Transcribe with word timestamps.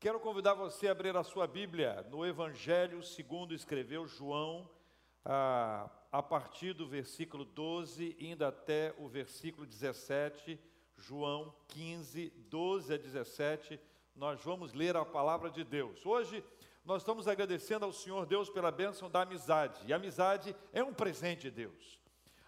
Quero 0.00 0.18
convidar 0.18 0.54
você 0.54 0.88
a 0.88 0.92
abrir 0.92 1.14
a 1.14 1.22
sua 1.22 1.46
Bíblia 1.46 2.06
no 2.10 2.24
Evangelho 2.24 3.02
segundo 3.02 3.52
escreveu 3.52 4.06
João, 4.06 4.66
a, 5.22 6.22
partir 6.22 6.72
do 6.72 6.88
versículo 6.88 7.44
12, 7.44 8.16
indo 8.18 8.42
até 8.42 8.94
o 8.96 9.06
versículo 9.08 9.66
17, 9.66 10.58
João 10.96 11.54
15, 11.68 12.30
12 12.48 12.94
a 12.94 12.96
17, 12.96 13.78
nós 14.16 14.42
vamos 14.42 14.72
ler 14.72 14.96
a 14.96 15.04
palavra 15.04 15.50
de 15.50 15.62
Deus. 15.62 16.06
Hoje 16.06 16.42
nós 16.82 17.02
estamos 17.02 17.28
agradecendo 17.28 17.84
ao 17.84 17.92
Senhor 17.92 18.24
Deus 18.24 18.48
pela 18.48 18.70
bênção 18.70 19.10
da 19.10 19.20
amizade, 19.20 19.82
e 19.86 19.92
a 19.92 19.96
amizade 19.96 20.56
é 20.72 20.82
um 20.82 20.94
presente 20.94 21.42
de 21.42 21.50
Deus. 21.50 22.00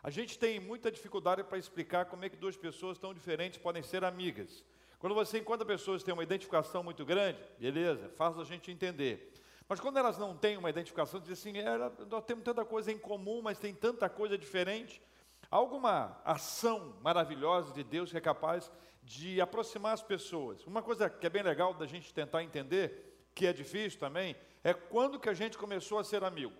A 0.03 0.08
gente 0.08 0.39
tem 0.39 0.58
muita 0.58 0.90
dificuldade 0.90 1.44
para 1.44 1.58
explicar 1.58 2.07
como 2.07 2.25
é 2.25 2.30
que 2.30 2.36
duas 2.36 2.57
pessoas 2.57 2.98
tão 2.98 3.12
diferentes 3.12 3.58
podem 3.58 3.82
ser 3.82 4.04
amigas. 4.04 4.64
Quando 5.02 5.16
você 5.16 5.38
encontra 5.38 5.66
pessoas 5.66 6.00
que 6.00 6.04
têm 6.04 6.14
uma 6.14 6.22
identificação 6.22 6.80
muito 6.80 7.04
grande, 7.04 7.36
beleza, 7.58 8.08
faz 8.10 8.38
a 8.38 8.44
gente 8.44 8.70
entender. 8.70 9.34
Mas 9.68 9.80
quando 9.80 9.96
elas 9.96 10.16
não 10.16 10.36
têm 10.36 10.56
uma 10.56 10.70
identificação, 10.70 11.18
diz 11.18 11.32
assim, 11.32 11.58
é, 11.58 11.76
nós 12.08 12.24
temos 12.24 12.44
tanta 12.44 12.64
coisa 12.64 12.93
em 12.93 12.96
comum, 12.96 13.43
mas 13.43 13.58
tem 13.58 13.74
tanta 13.74 14.08
coisa 14.08 14.38
diferente. 14.38 15.02
Há 15.50 15.57
alguma 15.57 16.16
ação 16.24 16.94
maravilhosa 17.02 17.72
de 17.72 17.82
Deus 17.82 18.12
que 18.12 18.16
é 18.16 18.20
capaz 18.20 18.70
de 19.02 19.40
aproximar 19.40 19.93
as 19.93 20.02
pessoas. 20.04 20.64
Uma 20.68 20.82
coisa 20.82 21.10
que 21.10 21.26
é 21.26 21.30
bem 21.30 21.43
legal 21.43 21.74
da 21.74 21.84
gente 21.84 22.14
tentar 22.14 22.44
entender, 22.44 23.26
que 23.34 23.44
é 23.44 23.52
difícil 23.52 23.98
também, 23.98 24.36
é 24.62 24.72
quando 24.72 25.18
que 25.18 25.29
a 25.29 25.34
gente 25.34 25.58
começou 25.58 25.98
a 25.98 26.04
ser 26.04 26.22
amigo. 26.22 26.54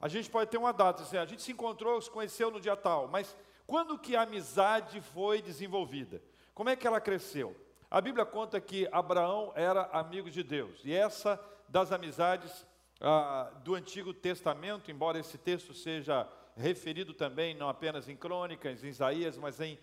A 0.00 0.08
gente 0.08 0.30
pode 0.30 0.50
ter 0.50 0.56
uma 0.56 0.72
data, 0.72 1.02
assim, 1.02 1.18
a 1.18 1.26
gente 1.26 1.42
se 1.42 1.52
encontrou, 1.52 2.00
se 2.00 2.10
conheceu 2.10 2.50
no 2.50 2.62
dia 2.62 2.76
tal, 2.76 3.08
mas 3.08 3.36
quando 3.66 3.98
que 3.98 4.16
a 4.16 4.22
amizade 4.22 5.02
foi 5.02 5.42
desenvolvida? 5.42 6.31
Como 6.54 6.68
é 6.68 6.76
que 6.76 6.86
ela 6.86 7.00
cresceu? 7.00 7.56
A 7.90 8.00
Bíblia 8.00 8.24
conta 8.24 8.60
que 8.60 8.88
Abraão 8.90 9.52
era 9.54 9.82
amigo 9.92 10.30
de 10.30 10.42
Deus, 10.42 10.80
e 10.84 10.94
essa 10.94 11.40
das 11.68 11.92
amizades 11.92 12.66
ah, 13.00 13.50
do 13.64 13.74
Antigo 13.74 14.12
Testamento, 14.12 14.90
embora 14.90 15.18
esse 15.18 15.38
texto 15.38 15.74
seja 15.74 16.28
referido 16.56 17.14
também 17.14 17.54
não 17.54 17.68
apenas 17.68 18.08
em 18.08 18.16
Crônicas, 18.16 18.84
em 18.84 18.88
Isaías, 18.88 19.36
mas 19.36 19.60
em 19.60 19.78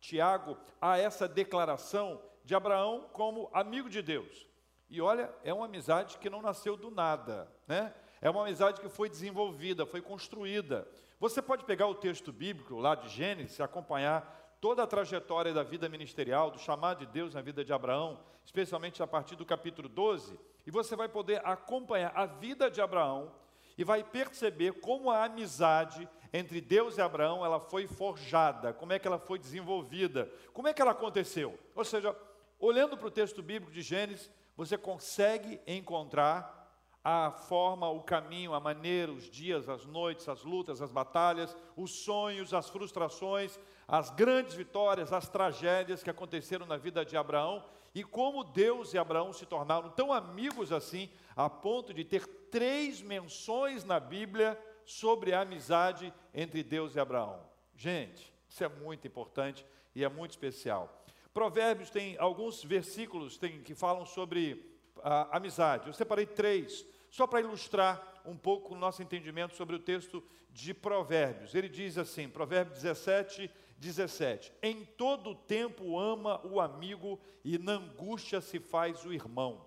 Tiago, 0.00 0.56
há 0.80 0.98
essa 0.98 1.28
declaração 1.28 2.20
de 2.44 2.54
Abraão 2.54 3.08
como 3.12 3.50
amigo 3.52 3.88
de 3.88 4.02
Deus. 4.02 4.48
E 4.88 5.00
olha, 5.00 5.32
é 5.42 5.54
uma 5.54 5.66
amizade 5.66 6.18
que 6.18 6.28
não 6.28 6.42
nasceu 6.42 6.76
do 6.76 6.90
nada, 6.90 7.50
né? 7.66 7.94
É 8.20 8.30
uma 8.30 8.42
amizade 8.42 8.80
que 8.80 8.88
foi 8.88 9.08
desenvolvida, 9.08 9.86
foi 9.86 10.00
construída. 10.00 10.86
Você 11.18 11.40
pode 11.40 11.64
pegar 11.64 11.86
o 11.86 11.94
texto 11.94 12.32
bíblico 12.32 12.78
lá 12.78 12.94
de 12.94 13.08
Gênesis 13.08 13.60
acompanhar 13.60 14.41
toda 14.62 14.84
a 14.84 14.86
trajetória 14.86 15.52
da 15.52 15.64
vida 15.64 15.88
ministerial, 15.88 16.48
do 16.48 16.58
chamado 16.60 17.00
de 17.00 17.06
Deus 17.06 17.34
na 17.34 17.42
vida 17.42 17.64
de 17.64 17.72
Abraão, 17.72 18.20
especialmente 18.44 19.02
a 19.02 19.06
partir 19.08 19.34
do 19.34 19.44
capítulo 19.44 19.88
12, 19.88 20.38
e 20.64 20.70
você 20.70 20.94
vai 20.94 21.08
poder 21.08 21.44
acompanhar 21.44 22.12
a 22.14 22.26
vida 22.26 22.70
de 22.70 22.80
Abraão 22.80 23.32
e 23.76 23.82
vai 23.82 24.04
perceber 24.04 24.74
como 24.74 25.10
a 25.10 25.24
amizade 25.24 26.08
entre 26.32 26.60
Deus 26.60 26.96
e 26.96 27.00
Abraão, 27.00 27.44
ela 27.44 27.58
foi 27.58 27.88
forjada, 27.88 28.72
como 28.72 28.92
é 28.92 29.00
que 29.00 29.08
ela 29.08 29.18
foi 29.18 29.36
desenvolvida, 29.36 30.32
como 30.52 30.68
é 30.68 30.72
que 30.72 30.80
ela 30.80 30.92
aconteceu. 30.92 31.58
Ou 31.74 31.84
seja, 31.84 32.16
olhando 32.60 32.96
para 32.96 33.08
o 33.08 33.10
texto 33.10 33.42
bíblico 33.42 33.72
de 33.72 33.82
Gênesis, 33.82 34.30
você 34.56 34.78
consegue 34.78 35.60
encontrar 35.66 36.62
a 37.04 37.32
forma, 37.32 37.90
o 37.90 38.00
caminho, 38.00 38.54
a 38.54 38.60
maneira, 38.60 39.10
os 39.10 39.28
dias, 39.28 39.68
as 39.68 39.84
noites, 39.84 40.28
as 40.28 40.44
lutas, 40.44 40.80
as 40.80 40.92
batalhas, 40.92 41.56
os 41.76 41.90
sonhos, 42.04 42.54
as 42.54 42.68
frustrações, 42.68 43.58
as 43.92 44.08
grandes 44.08 44.54
vitórias, 44.54 45.12
as 45.12 45.28
tragédias 45.28 46.02
que 46.02 46.08
aconteceram 46.08 46.64
na 46.64 46.78
vida 46.78 47.04
de 47.04 47.14
Abraão 47.14 47.62
e 47.94 48.02
como 48.02 48.42
Deus 48.42 48.94
e 48.94 48.98
Abraão 48.98 49.34
se 49.34 49.44
tornaram 49.44 49.90
tão 49.90 50.10
amigos 50.10 50.72
assim, 50.72 51.10
a 51.36 51.50
ponto 51.50 51.92
de 51.92 52.02
ter 52.02 52.26
três 52.50 53.02
menções 53.02 53.84
na 53.84 54.00
Bíblia 54.00 54.58
sobre 54.86 55.34
a 55.34 55.42
amizade 55.42 56.10
entre 56.32 56.62
Deus 56.62 56.96
e 56.96 57.00
Abraão. 57.00 57.38
Gente, 57.76 58.32
isso 58.48 58.64
é 58.64 58.68
muito 58.68 59.06
importante 59.06 59.66
e 59.94 60.02
é 60.02 60.08
muito 60.08 60.30
especial. 60.30 61.04
Provérbios 61.34 61.90
tem 61.90 62.16
alguns 62.16 62.64
versículos 62.64 63.36
tem, 63.36 63.62
que 63.62 63.74
falam 63.74 64.06
sobre 64.06 64.74
a 65.04 65.36
amizade. 65.36 65.88
Eu 65.88 65.92
separei 65.92 66.24
três 66.24 66.82
só 67.10 67.26
para 67.26 67.42
ilustrar 67.42 68.22
um 68.24 68.38
pouco 68.38 68.74
o 68.74 68.78
nosso 68.78 69.02
entendimento 69.02 69.54
sobre 69.54 69.76
o 69.76 69.78
texto 69.78 70.24
de 70.50 70.72
Provérbios. 70.72 71.54
Ele 71.54 71.68
diz 71.68 71.98
assim, 71.98 72.26
Provérbios 72.26 72.80
17, 72.80 73.50
17: 73.82 74.52
Em 74.62 74.84
todo 74.84 75.34
tempo 75.34 75.98
ama 75.98 76.40
o 76.46 76.60
amigo 76.60 77.20
e 77.44 77.58
na 77.58 77.72
angústia 77.72 78.40
se 78.40 78.60
faz 78.60 79.04
o 79.04 79.12
irmão. 79.12 79.66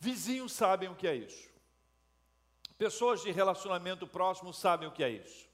Vizinhos 0.00 0.52
sabem 0.52 0.88
o 0.88 0.96
que 0.96 1.06
é 1.06 1.14
isso. 1.14 1.48
Pessoas 2.76 3.22
de 3.22 3.30
relacionamento 3.30 4.06
próximo 4.06 4.52
sabem 4.52 4.88
o 4.88 4.92
que 4.92 5.04
é 5.04 5.10
isso. 5.10 5.48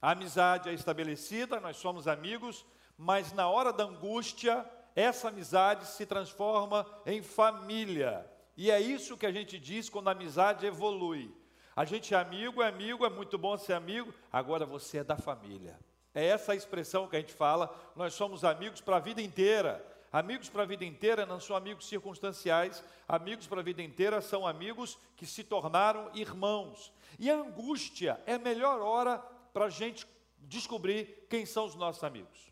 A 0.00 0.12
amizade 0.12 0.68
é 0.68 0.72
estabelecida, 0.72 1.60
nós 1.60 1.76
somos 1.76 2.08
amigos, 2.08 2.64
mas 2.96 3.32
na 3.32 3.48
hora 3.48 3.72
da 3.72 3.84
angústia, 3.84 4.64
essa 4.94 5.28
amizade 5.28 5.86
se 5.86 6.06
transforma 6.06 6.86
em 7.04 7.22
família. 7.22 8.30
E 8.56 8.70
é 8.70 8.80
isso 8.80 9.18
que 9.18 9.26
a 9.26 9.32
gente 9.32 9.58
diz 9.58 9.90
quando 9.90 10.08
a 10.08 10.12
amizade 10.12 10.64
evolui. 10.64 11.34
A 11.74 11.84
gente 11.84 12.14
é 12.14 12.18
amigo, 12.18 12.62
é 12.62 12.68
amigo, 12.68 13.04
é 13.04 13.10
muito 13.10 13.36
bom 13.36 13.56
ser 13.58 13.74
amigo, 13.74 14.14
agora 14.32 14.64
você 14.64 14.98
é 14.98 15.04
da 15.04 15.16
família. 15.16 15.78
É 16.16 16.24
essa 16.24 16.52
a 16.52 16.56
expressão 16.56 17.06
que 17.06 17.14
a 17.14 17.20
gente 17.20 17.34
fala, 17.34 17.70
nós 17.94 18.14
somos 18.14 18.42
amigos 18.42 18.80
para 18.80 18.96
a 18.96 19.00
vida 19.00 19.20
inteira. 19.20 19.86
Amigos 20.10 20.48
para 20.48 20.62
a 20.62 20.66
vida 20.66 20.82
inteira 20.82 21.26
não 21.26 21.38
são 21.38 21.54
amigos 21.54 21.86
circunstanciais, 21.86 22.82
amigos 23.06 23.46
para 23.46 23.60
a 23.60 23.62
vida 23.62 23.82
inteira 23.82 24.22
são 24.22 24.46
amigos 24.46 24.98
que 25.14 25.26
se 25.26 25.44
tornaram 25.44 26.10
irmãos. 26.14 26.90
E 27.18 27.30
a 27.30 27.34
angústia 27.34 28.18
é 28.24 28.32
a 28.32 28.38
melhor 28.38 28.80
hora 28.80 29.18
para 29.52 29.66
a 29.66 29.68
gente 29.68 30.06
descobrir 30.38 31.26
quem 31.28 31.44
são 31.44 31.66
os 31.66 31.74
nossos 31.74 32.02
amigos. 32.02 32.50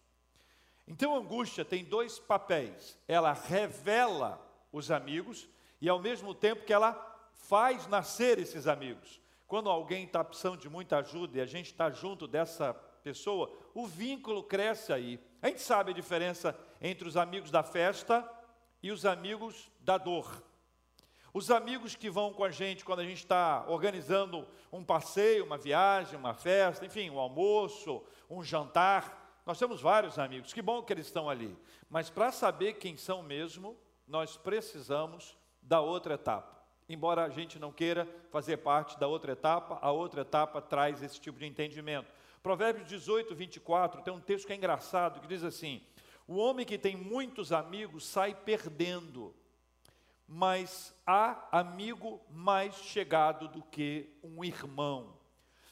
Então 0.87 1.15
a 1.15 1.19
angústia 1.19 1.65
tem 1.65 1.87
dois 1.87 2.19
papéis: 2.19 2.99
ela 3.09 3.33
revela 3.33 4.47
os 4.71 4.91
amigos 4.91 5.49
e 5.81 5.89
ao 5.89 5.99
mesmo 5.99 6.35
tempo 6.35 6.67
que 6.67 6.73
ela 6.73 6.93
faz 7.33 7.87
nascer 7.87 8.39
esses 8.39 8.67
amigos. 8.67 9.19
Quando 9.49 9.71
alguém 9.71 10.05
está 10.05 10.23
precisando 10.23 10.59
de 10.59 10.69
muita 10.69 10.99
ajuda 10.99 11.39
e 11.39 11.41
a 11.41 11.47
gente 11.47 11.71
está 11.71 11.91
junto 11.91 12.29
dessa 12.29 12.79
pessoa, 13.05 13.53
o 13.75 13.87
vínculo 13.87 14.43
cresce 14.43 14.91
aí. 14.91 15.21
A 15.43 15.49
gente 15.49 15.61
sabe 15.61 15.91
a 15.91 15.95
diferença 15.95 16.59
entre 16.81 17.07
os 17.07 17.19
amigos 17.19 17.51
da 17.51 17.63
festa 17.63 18.27
e 18.83 18.91
os 18.91 19.05
amigos 19.05 19.71
da 19.79 19.99
dor. 19.99 20.43
Os 21.35 21.51
amigos 21.51 21.95
que 21.95 22.09
vão 22.09 22.33
com 22.33 22.43
a 22.43 22.51
gente 22.51 22.85
quando 22.85 23.01
a 23.01 23.05
gente 23.05 23.19
está 23.19 23.67
organizando 23.69 24.49
um 24.73 24.83
passeio, 24.83 25.45
uma 25.45 25.59
viagem, 25.59 26.19
uma 26.19 26.33
festa, 26.33 26.87
enfim, 26.87 27.11
um 27.11 27.19
almoço, 27.19 28.03
um 28.31 28.43
jantar. 28.43 29.43
Nós 29.45 29.59
temos 29.59 29.83
vários 29.83 30.19
amigos, 30.19 30.55
que 30.55 30.63
bom 30.63 30.83
que 30.83 30.93
eles 30.93 31.07
estão 31.07 31.29
ali. 31.29 31.55
Mas 31.91 32.09
para 32.09 32.33
saber 32.33 32.75
quem 32.75 32.97
são 32.97 33.23
mesmo, 33.23 33.77
nós 34.09 34.39
precisamos 34.39 35.37
da 35.61 35.81
outra 35.81 36.15
etapa. 36.15 36.55
Embora 36.89 37.25
a 37.25 37.29
gente 37.29 37.59
não 37.59 37.73
queira 37.73 38.09
fazer 38.31 38.59
parte 38.59 38.99
da 38.99 39.07
outra 39.07 39.33
etapa, 39.33 39.79
a 39.83 39.91
outra 39.91 40.23
etapa 40.23 40.63
traz 40.63 41.03
esse 41.03 41.21
tipo 41.21 41.39
de 41.39 41.47
entendimento. 41.47 42.09
Provérbios 42.45 42.87
18, 42.87 43.35
24, 43.35 44.03
tem 44.03 44.13
um 44.13 44.21
texto 44.21 44.47
que 44.47 44.53
é 44.53 44.57
engraçado, 44.57 45.19
que 45.19 45.27
diz 45.27 45.43
assim: 45.43 45.81
O 46.29 46.37
homem 46.37 46.67
que 46.67 46.77
tem 46.77 46.95
muitos 46.95 47.53
amigos 47.53 48.05
sai 48.05 48.35
perdendo, 48.35 49.35
mas 50.29 50.95
há 51.07 51.49
amigo 51.51 52.21
mais 52.31 52.75
chegado 52.75 53.49
do 53.49 53.63
que 53.63 54.11
um 54.23 54.45
irmão. 54.45 55.17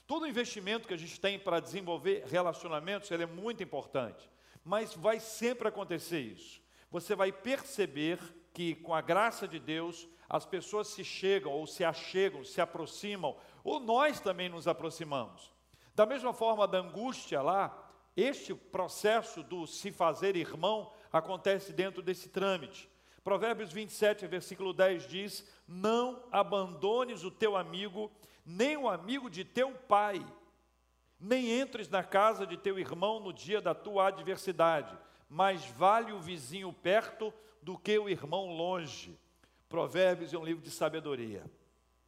Todo 0.07 0.27
investimento 0.27 0.89
que 0.89 0.95
a 0.95 0.97
gente 0.97 1.21
tem 1.21 1.39
para 1.39 1.61
desenvolver 1.61 2.25
relacionamentos, 2.25 3.11
ele 3.11 3.25
é 3.25 3.27
muito 3.27 3.63
importante, 3.63 4.27
mas 4.65 4.95
vai 4.95 5.21
sempre 5.21 5.69
acontecer 5.69 6.21
isso. 6.21 6.63
Você 6.91 7.15
vai 7.15 7.31
perceber 7.31 8.19
que, 8.55 8.77
com 8.77 8.95
a 8.95 9.03
graça 9.03 9.47
de 9.47 9.59
Deus, 9.59 10.09
as 10.27 10.47
pessoas 10.47 10.89
se 10.89 11.05
chegam, 11.05 11.53
ou 11.53 11.67
se 11.67 11.85
achegam, 11.85 12.43
se 12.43 12.63
aproximam, 12.63 13.37
ou 13.63 13.79
nós 13.79 14.21
também 14.21 14.49
nos 14.49 14.67
aproximamos. 14.67 15.52
Da 15.95 16.07
mesma 16.07 16.33
forma 16.33 16.67
da 16.67 16.79
angústia 16.79 17.43
lá, 17.43 17.77
este 18.17 18.55
processo 18.55 19.43
do 19.43 19.67
se 19.67 19.91
fazer 19.91 20.37
irmão 20.37 20.93
acontece 21.13 21.73
dentro 21.73 22.03
desse 22.03 22.29
trâmite. 22.29 22.91
Provérbios 23.23 23.73
27, 23.73 24.27
versículo 24.27 24.73
10 24.73 25.07
diz: 25.07 25.49
Não 25.67 26.23
abandones 26.31 27.25
o 27.25 27.31
teu 27.31 27.57
amigo, 27.57 28.11
nem 28.45 28.77
o 28.77 28.89
amigo 28.89 29.31
de 29.31 29.45
teu 29.45 29.73
pai, 29.73 30.25
nem 31.21 31.61
entres 31.61 31.89
na 31.89 32.03
casa 32.03 32.47
de 32.47 32.57
teu 32.57 32.79
irmão 32.79 33.21
no 33.21 33.33
dia 33.33 33.61
da 33.61 33.75
tua 33.75 34.09
adversidade, 34.09 34.99
mas 35.29 35.65
vale 35.67 36.13
o 36.13 36.21
vizinho 36.21 36.73
perto 36.73 37.33
do 37.63 37.79
que 37.79 37.97
o 37.99 38.09
irmão 38.09 38.47
longe. 38.47 39.19
Provérbios 39.69 40.35
é 40.35 40.39
um 40.39 40.45
livro 40.45 40.63
de 40.63 40.71
sabedoria. 40.71 41.45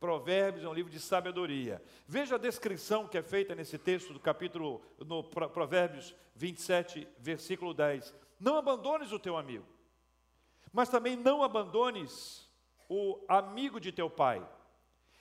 Provérbios 0.04 0.62
é 0.62 0.68
um 0.68 0.74
livro 0.74 0.92
de 0.92 1.00
sabedoria. 1.00 1.82
Veja 2.06 2.34
a 2.34 2.38
descrição 2.38 3.08
que 3.08 3.16
é 3.16 3.22
feita 3.22 3.54
nesse 3.54 3.78
texto 3.78 4.12
do 4.12 4.20
capítulo, 4.20 4.82
no 4.98 5.24
Provérbios 5.24 6.14
27, 6.34 7.08
versículo 7.18 7.72
10. 7.72 8.12
Não 8.38 8.58
abandones 8.58 9.12
o 9.12 9.18
teu 9.18 9.34
amigo. 9.34 9.64
Mas 10.70 10.90
também 10.90 11.16
não 11.16 11.42
abandones 11.42 12.46
o 12.86 13.18
amigo 13.26 13.80
de 13.80 13.90
teu 13.92 14.10
pai. 14.10 14.46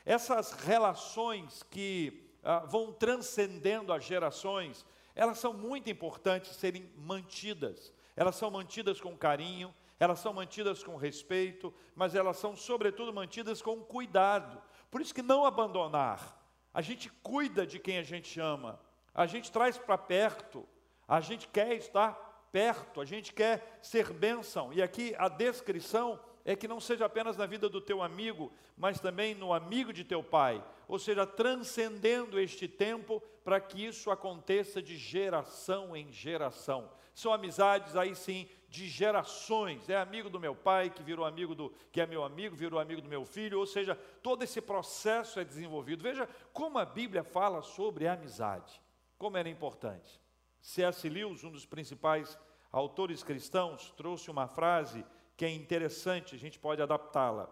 Essas 0.06 0.51
relações 0.51 1.63
que 1.63 2.29
ah, 2.44 2.59
vão 2.59 2.91
transcendendo 2.91 3.94
as 3.94 4.03
gerações, 4.03 4.86
elas 5.15 5.39
são 5.39 5.53
muito 5.53 5.89
importantes 5.89 6.57
serem 6.57 6.91
mantidas. 6.97 7.94
Elas 8.18 8.36
são 8.36 8.51
mantidas 8.51 9.00
com 9.00 9.18
carinho, 9.18 9.74
elas 9.97 10.19
são 10.19 10.33
mantidas 10.33 10.83
com 10.83 10.97
respeito, 10.97 11.74
mas 11.95 12.13
elas 12.15 12.36
são, 12.36 12.57
sobretudo, 12.57 13.13
mantidas 13.13 13.62
com 13.62 13.81
cuidado. 13.81 14.62
Por 14.94 15.01
isso 15.01 15.16
que 15.16 15.24
não 15.24 15.44
abandonar. 15.44 16.40
A 16.72 16.80
gente 16.80 17.10
cuida 17.24 17.66
de 17.66 17.80
quem 17.80 17.98
a 17.98 18.04
gente 18.04 18.40
ama, 18.40 18.80
a 19.12 19.25
gente 19.25 19.51
traz 19.51 19.75
para 19.75 19.98
perto, 19.98 20.68
a 21.07 21.19
gente 21.19 21.48
quer 21.48 21.74
estar 21.74 22.13
perto, 22.51 23.01
a 23.01 23.06
gente 23.06 23.34
quer 23.34 23.80
ser 23.81 24.13
bênção. 24.13 24.72
E 24.72 24.84
aqui 24.84 25.16
a 25.18 25.28
descrição 25.28 26.19
é 26.45 26.56
que 26.56 26.68
não 26.68 26.80
seja 26.80 27.07
apenas 27.07 27.36
na 27.36 27.48
vida 27.48 27.68
do 27.68 27.81
teu 27.81 28.04
amigo, 28.04 28.54
mas 28.78 29.00
também 29.00 29.34
no 29.34 29.51
amigo 29.51 29.92
de 29.92 30.04
teu 30.04 30.22
pai, 30.22 30.63
ou 30.88 31.00
seja, 31.00 31.25
transcendendo 31.25 32.39
este 32.39 32.68
tempo 32.68 33.19
para 33.44 33.60
que 33.60 33.84
isso 33.84 34.12
aconteça 34.12 34.80
de 34.80 34.96
geração 34.96 35.98
em 35.98 36.12
geração. 36.12 36.88
São 37.16 37.34
amizades 37.34 37.96
aí 37.96 38.16
sim 38.16 38.48
de 38.74 38.88
gerações. 38.88 39.88
É 39.88 39.96
amigo 39.96 40.31
do 40.31 40.40
meu 40.40 40.56
pai 40.56 40.90
que 40.90 41.04
virou 41.04 41.28
amigo 41.28 41.54
do 41.54 41.72
que 41.92 42.02
é 42.02 42.08
meu 42.08 42.24
amigo, 42.24 42.56
virou 42.56 42.80
amigo 42.80 43.04
do 43.04 43.08
meu 43.08 43.24
filho, 43.24 43.60
ou 43.60 43.68
seja, 43.68 43.96
todo 44.24 44.42
esse 44.42 44.60
processo 44.60 45.40
é 45.40 45.44
desenvolvido. 45.46 46.02
Veja 46.02 46.28
como 46.52 46.80
a 46.80 46.86
Bíblia 46.86 47.24
fala 47.24 47.62
sobre 47.62 48.08
a 48.08 48.14
amizade, 48.14 48.81
como 49.16 49.38
era 49.38 49.48
importante. 49.48 50.20
C.S. 50.60 51.08
Lewis, 51.08 51.44
um 51.44 51.52
dos 51.52 51.68
principais 51.68 52.36
autores 52.72 53.22
cristãos, 53.22 53.94
trouxe 53.96 54.31
uma 54.31 54.48
frase 54.48 55.06
que 55.38 55.46
é 55.46 55.52
interessante, 55.52 56.34
a 56.34 56.40
gente 56.40 56.58
pode 56.58 56.81
adaptá-la. 56.81 57.48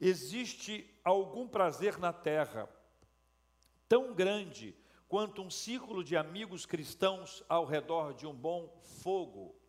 Existe 0.00 0.88
algum 1.02 1.48
prazer 1.48 1.98
na 1.98 2.12
terra 2.12 2.68
tão 3.88 4.14
grande 4.14 4.72
quanto 5.08 5.42
um 5.42 5.50
círculo 5.50 6.04
de 6.04 6.16
amigos 6.16 6.64
cristãos 6.64 7.42
ao 7.48 7.64
redor 7.64 8.14
de 8.14 8.24
um 8.24 8.32
bom 8.32 8.80
fogo. 9.02 9.59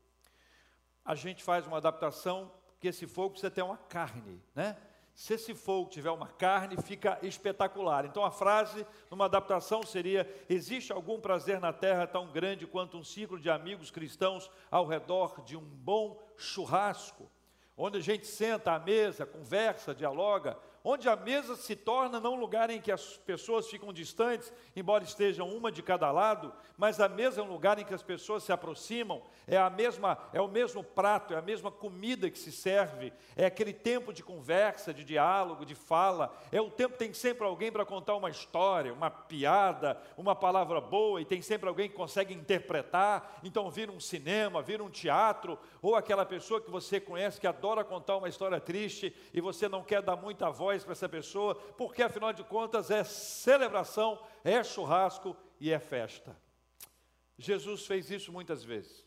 A 1.04 1.16
gente 1.16 1.44
faz 1.44 1.66
uma 1.66 1.78
adaptação 1.78 2.52
que 2.80 2.88
esse 2.88 3.08
fogo 3.08 3.32
precisa 3.32 3.52
ter 3.52 3.62
uma 3.62 3.78
carne, 3.78 4.42
né? 4.56 4.78
Se 5.14 5.34
esse 5.34 5.54
fogo 5.54 5.90
tiver 5.90 6.10
uma 6.10 6.28
carne, 6.28 6.82
fica 6.82 7.20
espetacular. 7.22 8.06
Então 8.06 8.24
a 8.24 8.32
frase, 8.32 8.86
numa 9.10 9.26
adaptação, 9.26 9.84
seria: 9.84 10.28
Existe 10.50 10.92
algum 10.92 11.20
prazer 11.20 11.60
na 11.60 11.74
terra 11.74 12.08
tão 12.08 12.32
grande 12.32 12.66
quanto 12.66 12.98
um 12.98 13.04
ciclo 13.04 13.40
de 13.40 13.50
amigos 13.50 13.92
cristãos 13.92 14.50
ao 14.70 14.88
redor 14.88 15.44
de 15.44 15.58
um 15.58 15.62
bom 15.64 16.18
churrasco? 16.38 17.30
onde 17.78 17.98
a 17.98 18.02
gente 18.02 18.28
senta 18.28 18.74
à 18.74 18.80
mesa, 18.80 19.26
conversa, 19.26 19.96
dialoga, 19.96 20.58
onde 20.84 21.08
a 21.08 21.16
mesa 21.16 21.56
se 21.56 21.76
torna 21.76 22.20
não 22.20 22.34
um 22.34 22.40
lugar 22.40 22.70
em 22.70 22.82
que 22.82 22.92
as 22.92 23.18
pessoas 23.18 23.68
ficam 23.68 23.94
distantes, 23.94 24.52
embora 24.76 25.04
estejam 25.04 25.50
uma 25.50 25.72
de 25.72 25.84
cada 25.84 26.12
lado, 26.12 26.54
mas 26.78 27.00
a 27.00 27.08
mesa 27.08 27.42
é 27.42 27.44
um 27.44 27.52
lugar 27.52 27.78
em 27.78 27.86
que 27.86 27.94
as 27.94 28.02
pessoas 28.02 28.44
se 28.44 28.52
aproximam, 28.52 29.22
é 29.48 29.58
a 29.58 29.70
mesma, 29.70 30.18
é 30.34 30.42
o 30.42 30.48
mesmo 30.48 30.84
prato, 30.84 31.34
é 31.34 31.38
a 31.38 31.42
mesma 31.42 31.70
comida 31.70 32.30
que 32.30 32.40
se 32.40 32.52
serve, 32.52 33.14
é 33.36 33.46
aquele 33.46 33.74
tempo 33.74 34.12
de 34.12 34.24
conversa, 34.24 34.94
de 34.94 35.04
diálogo, 35.04 35.66
de 35.66 35.76
fala, 35.76 36.36
é 36.52 36.60
o 36.60 36.70
tempo 36.70 36.94
que 36.94 37.00
tem 37.00 37.14
sempre 37.14 37.46
alguém 37.46 37.72
para 37.72 37.86
contar 37.86 38.16
uma 38.16 38.30
história, 38.30 38.94
uma 38.94 39.12
piada, 39.12 40.02
uma 40.18 40.36
palavra 40.36 40.82
boa, 40.82 41.22
e 41.22 41.26
tem 41.26 41.42
sempre 41.42 41.70
alguém 41.70 41.90
que 41.90 41.96
consegue 41.96 42.34
interpretar, 42.34 43.40
então 43.44 43.70
vira 43.70 43.92
um 43.92 44.00
cinema, 44.00 44.62
vira 44.62 44.84
um 44.84 44.90
teatro, 44.90 45.60
ou 45.82 45.96
aquela 45.96 46.26
pessoa 46.26 46.62
que 46.62 46.72
você 46.72 47.00
conhece 47.00 47.40
que 47.40 47.48
adora 47.48 47.84
contar 47.84 48.18
uma 48.18 48.30
história 48.30 48.60
triste 48.60 49.16
e 49.34 49.42
você 49.42 49.68
não 49.68 49.84
quer 49.84 50.02
dar 50.02 50.16
muita 50.16 50.50
voz 50.50 50.71
para 50.84 50.94
essa 50.94 51.10
pessoa, 51.10 51.56
porque 51.56 52.02
afinal 52.02 52.34
de 52.34 52.44
contas 52.44 52.90
é 52.90 53.04
celebração, 53.04 54.20
é 54.44 54.64
churrasco 54.64 55.36
e 55.60 55.72
é 55.72 55.80
festa. 55.80 56.36
Jesus 57.38 57.86
fez 57.86 58.10
isso 58.10 58.32
muitas 58.32 58.64
vezes, 58.64 59.06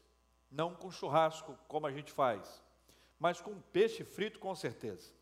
não 0.51 0.75
com 0.75 0.91
churrasco 0.91 1.59
como 1.67 1.87
a 1.87 1.93
gente 1.93 2.13
faz, 2.13 2.63
mas 3.19 3.41
com 3.41 3.61
peixe 3.61 4.05
frito 4.05 4.39
com 4.39 4.55
certeza. 4.55 5.13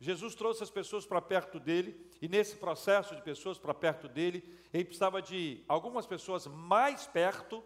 Jesus 0.00 0.34
trouxe 0.34 0.64
as 0.64 0.70
pessoas 0.70 1.06
para 1.06 1.20
perto 1.20 1.60
dele, 1.60 2.10
e 2.20 2.28
nesse 2.28 2.56
processo 2.56 3.14
de 3.14 3.22
pessoas 3.22 3.58
para 3.58 3.72
perto 3.72 4.08
dele, 4.08 4.42
ele 4.72 4.84
precisava 4.84 5.22
de 5.22 5.62
algumas 5.68 6.06
pessoas 6.06 6.46
mais 6.46 7.06
perto 7.06 7.62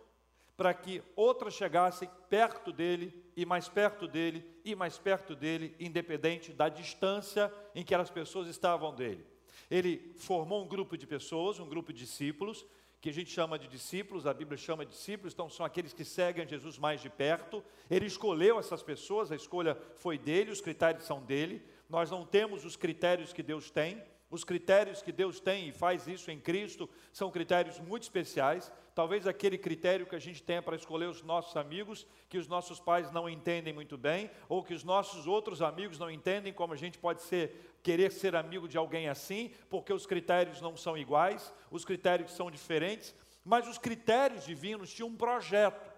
para 0.56 0.74
que 0.74 1.02
outras 1.14 1.54
chegassem 1.54 2.10
perto 2.28 2.72
dele 2.72 3.25
e 3.36 3.44
mais 3.44 3.68
perto 3.68 4.08
dele 4.08 4.44
e 4.64 4.74
mais 4.74 4.98
perto 4.98 5.36
dele, 5.36 5.76
independente 5.78 6.52
da 6.52 6.68
distância 6.68 7.52
em 7.74 7.84
que 7.84 7.94
as 7.94 8.10
pessoas 8.10 8.48
estavam 8.48 8.94
dele. 8.94 9.24
Ele 9.70 10.14
formou 10.16 10.64
um 10.64 10.68
grupo 10.68 10.96
de 10.96 11.06
pessoas, 11.06 11.60
um 11.60 11.68
grupo 11.68 11.92
de 11.92 12.00
discípulos, 12.00 12.64
que 13.00 13.10
a 13.10 13.12
gente 13.12 13.30
chama 13.30 13.58
de 13.58 13.68
discípulos, 13.68 14.26
a 14.26 14.34
Bíblia 14.34 14.56
chama 14.56 14.84
de 14.84 14.92
discípulos, 14.92 15.32
então 15.32 15.48
são 15.48 15.64
aqueles 15.66 15.92
que 15.92 16.04
seguem 16.04 16.48
Jesus 16.48 16.78
mais 16.78 17.00
de 17.00 17.10
perto. 17.10 17.62
Ele 17.90 18.06
escolheu 18.06 18.58
essas 18.58 18.82
pessoas, 18.82 19.30
a 19.30 19.36
escolha 19.36 19.76
foi 19.96 20.18
dele, 20.18 20.50
os 20.50 20.60
critérios 20.60 21.04
são 21.04 21.22
dele. 21.22 21.62
Nós 21.88 22.10
não 22.10 22.24
temos 22.24 22.64
os 22.64 22.74
critérios 22.74 23.32
que 23.32 23.42
Deus 23.42 23.70
tem. 23.70 24.02
Os 24.28 24.42
critérios 24.42 25.02
que 25.02 25.12
Deus 25.12 25.38
tem 25.38 25.68
e 25.68 25.72
faz 25.72 26.08
isso 26.08 26.30
em 26.32 26.40
Cristo 26.40 26.90
são 27.12 27.30
critérios 27.30 27.78
muito 27.78 28.02
especiais. 28.02 28.72
Talvez 28.96 29.26
aquele 29.26 29.58
critério 29.58 30.06
que 30.06 30.16
a 30.16 30.18
gente 30.18 30.42
tenha 30.42 30.62
para 30.62 30.74
escolher 30.74 31.04
os 31.04 31.20
nossos 31.20 31.54
amigos, 31.54 32.06
que 32.30 32.38
os 32.38 32.48
nossos 32.48 32.80
pais 32.80 33.12
não 33.12 33.28
entendem 33.28 33.70
muito 33.70 33.98
bem, 33.98 34.30
ou 34.48 34.62
que 34.64 34.72
os 34.72 34.82
nossos 34.82 35.26
outros 35.26 35.60
amigos 35.60 35.98
não 35.98 36.10
entendem 36.10 36.50
como 36.50 36.72
a 36.72 36.76
gente 36.76 36.96
pode 36.96 37.20
ser 37.20 37.76
querer 37.82 38.10
ser 38.10 38.34
amigo 38.34 38.66
de 38.66 38.78
alguém 38.78 39.06
assim, 39.06 39.50
porque 39.68 39.92
os 39.92 40.06
critérios 40.06 40.62
não 40.62 40.78
são 40.78 40.96
iguais, 40.96 41.52
os 41.70 41.84
critérios 41.84 42.32
são 42.32 42.50
diferentes, 42.50 43.14
mas 43.44 43.68
os 43.68 43.76
critérios 43.76 44.46
divinos 44.46 44.90
tinham 44.90 45.10
um 45.10 45.16
projeto, 45.16 45.92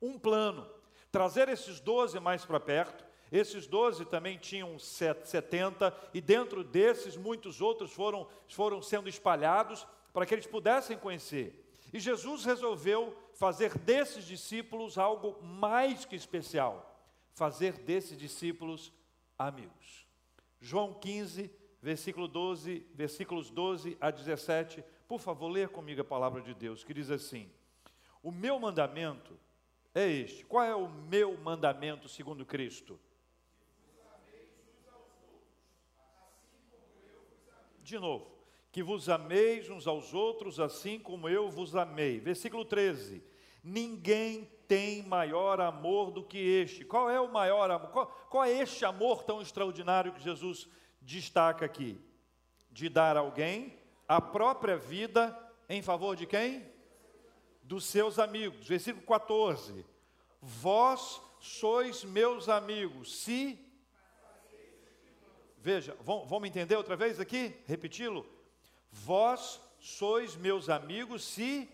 um 0.00 0.16
plano, 0.16 0.70
trazer 1.10 1.48
esses 1.48 1.80
doze 1.80 2.20
mais 2.20 2.44
para 2.44 2.60
perto. 2.60 3.04
Esses 3.32 3.66
doze 3.66 4.04
também 4.04 4.38
tinham 4.38 4.78
70, 4.78 5.92
e 6.14 6.20
dentro 6.20 6.62
desses 6.62 7.16
muitos 7.16 7.60
outros 7.60 7.92
foram, 7.92 8.28
foram 8.46 8.80
sendo 8.80 9.08
espalhados 9.08 9.84
para 10.12 10.24
que 10.24 10.32
eles 10.32 10.46
pudessem 10.46 10.96
conhecer. 10.96 11.65
E 11.96 11.98
Jesus 11.98 12.44
resolveu 12.44 13.16
fazer 13.32 13.78
desses 13.78 14.26
discípulos 14.26 14.98
algo 14.98 15.42
mais 15.42 16.04
que 16.04 16.14
especial: 16.14 16.94
fazer 17.32 17.72
desses 17.72 18.18
discípulos 18.18 18.92
amigos. 19.38 20.06
João 20.60 20.92
15, 20.92 21.50
versículo 21.80 22.28
12, 22.28 22.86
versículos 22.92 23.48
12 23.48 23.96
a 23.98 24.10
17. 24.10 24.84
Por 25.08 25.18
favor, 25.18 25.48
leia 25.48 25.70
comigo 25.70 26.02
a 26.02 26.04
palavra 26.04 26.42
de 26.42 26.52
Deus, 26.52 26.84
que 26.84 26.92
diz 26.92 27.10
assim: 27.10 27.50
O 28.22 28.30
meu 28.30 28.60
mandamento 28.60 29.34
é 29.94 30.06
este. 30.06 30.44
Qual 30.44 30.62
é 30.62 30.76
o 30.76 30.90
meu 30.90 31.38
mandamento 31.38 32.10
segundo 32.10 32.44
Cristo? 32.44 33.00
De 37.82 37.98
novo 37.98 38.35
que 38.76 38.82
vos 38.82 39.08
ameis 39.08 39.70
uns 39.70 39.86
aos 39.86 40.12
outros, 40.12 40.60
assim 40.60 40.98
como 40.98 41.30
eu 41.30 41.48
vos 41.48 41.74
amei. 41.74 42.20
Versículo 42.20 42.62
13: 42.62 43.24
Ninguém 43.64 44.50
tem 44.68 45.02
maior 45.02 45.62
amor 45.62 46.10
do 46.10 46.22
que 46.22 46.36
este. 46.36 46.84
Qual 46.84 47.08
é 47.08 47.18
o 47.18 47.32
maior 47.32 47.70
amor? 47.70 47.88
Qual, 47.88 48.06
qual 48.28 48.44
é 48.44 48.52
este 48.52 48.84
amor 48.84 49.22
tão 49.22 49.40
extraordinário 49.40 50.12
que 50.12 50.20
Jesus 50.20 50.68
destaca 51.00 51.64
aqui? 51.64 51.98
De 52.70 52.90
dar 52.90 53.16
alguém 53.16 53.78
a 54.06 54.20
própria 54.20 54.76
vida 54.76 55.34
em 55.70 55.80
favor 55.80 56.14
de 56.14 56.26
quem? 56.26 56.62
Dos 57.62 57.86
seus 57.86 58.18
amigos. 58.18 58.68
Versículo 58.68 59.06
14: 59.06 59.86
Vós 60.38 61.18
sois 61.40 62.04
meus 62.04 62.46
amigos, 62.46 63.22
se. 63.22 63.58
Veja, 65.56 65.96
vamos 66.02 66.46
entender 66.46 66.76
outra 66.76 66.94
vez 66.94 67.18
aqui? 67.18 67.56
Repeti-lo? 67.64 68.35
Vós 69.04 69.60
sois 69.78 70.34
meus 70.34 70.68
amigos 70.68 71.22
se 71.22 71.68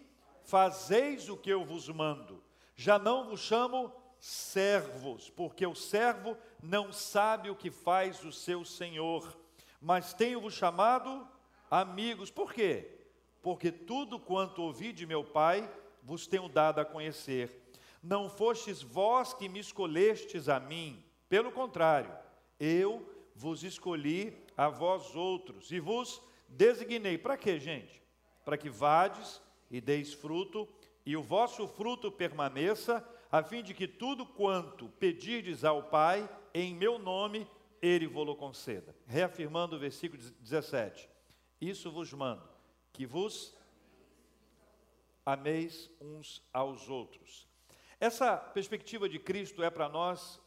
fazeis 0.45 1.29
o 1.29 1.37
que 1.37 1.51
eu 1.51 1.65
vos 1.65 1.89
mando. 1.89 2.43
Já 2.75 2.99
não 2.99 3.29
vos 3.29 3.41
chamo 3.41 3.93
servos, 4.19 5.31
porque 5.31 5.67
o 5.67 5.75
servo 5.75 6.37
não 6.63 6.93
sabe 6.93 7.49
o 7.49 7.57
que 7.57 7.71
faz 7.71 8.23
o 8.25 8.33
seu 8.33 8.65
senhor, 8.65 9.37
mas 9.81 10.13
tenho-vos 10.13 10.55
chamado 10.55 11.27
amigos. 11.71 12.31
Por 12.31 12.53
quê? 12.53 13.07
Porque 13.41 13.73
tudo 13.73 14.19
quanto 14.19 14.63
ouvi 14.63 14.93
de 14.93 15.07
meu 15.07 15.25
Pai 15.25 15.71
vos 16.03 16.27
tenho 16.27 16.49
dado 16.49 16.81
a 16.81 16.85
conhecer. 16.85 17.63
Não 18.03 18.29
fostes 18.29 18.83
vós 18.83 19.33
que 19.33 19.49
me 19.49 19.61
escolhestes 19.61 20.49
a 20.49 20.61
mim, 20.61 21.03
pelo 21.29 21.51
contrário, 21.51 22.13
eu 22.61 23.09
vos 23.35 23.65
escolhi 23.65 24.37
a 24.57 24.69
vós 24.69 25.17
outros 25.17 25.71
e 25.71 25.81
vos 25.81 26.21
Designei 26.53 27.17
para 27.17 27.37
quê, 27.37 27.59
gente? 27.59 28.03
Para 28.45 28.59
que 28.59 28.69
vades 28.69 29.41
e 29.71 29.81
deis 29.81 30.13
fruto, 30.13 30.69
e 31.05 31.17
o 31.17 31.23
vosso 31.23 31.67
fruto 31.67 32.13
permaneça, 32.13 33.07
a 33.31 33.43
fim 33.43 33.63
de 33.63 33.73
que 33.73 33.89
tudo 33.89 34.27
quanto 34.27 34.89
pedirdes 34.91 35.65
ao 35.65 35.85
Pai 35.85 36.29
em 36.53 36.75
meu 36.75 36.99
nome, 36.99 37.49
ele 37.81 38.07
vos 38.07 38.37
conceda. 38.37 38.95
Reafirmando 39.07 39.77
o 39.77 39.79
versículo 39.79 40.23
17: 40.41 41.09
Isso 41.61 41.91
vos 41.91 42.13
mando, 42.13 42.47
que 42.93 43.07
vos 43.07 43.55
ameis 45.25 45.91
uns 46.01 46.43
aos 46.53 46.89
outros. 46.91 47.49
Essa 47.99 48.37
perspectiva 48.37 49.09
de 49.09 49.19
Cristo 49.19 49.63
é 49.63 49.71
para 49.71 49.89
nós 49.89 50.41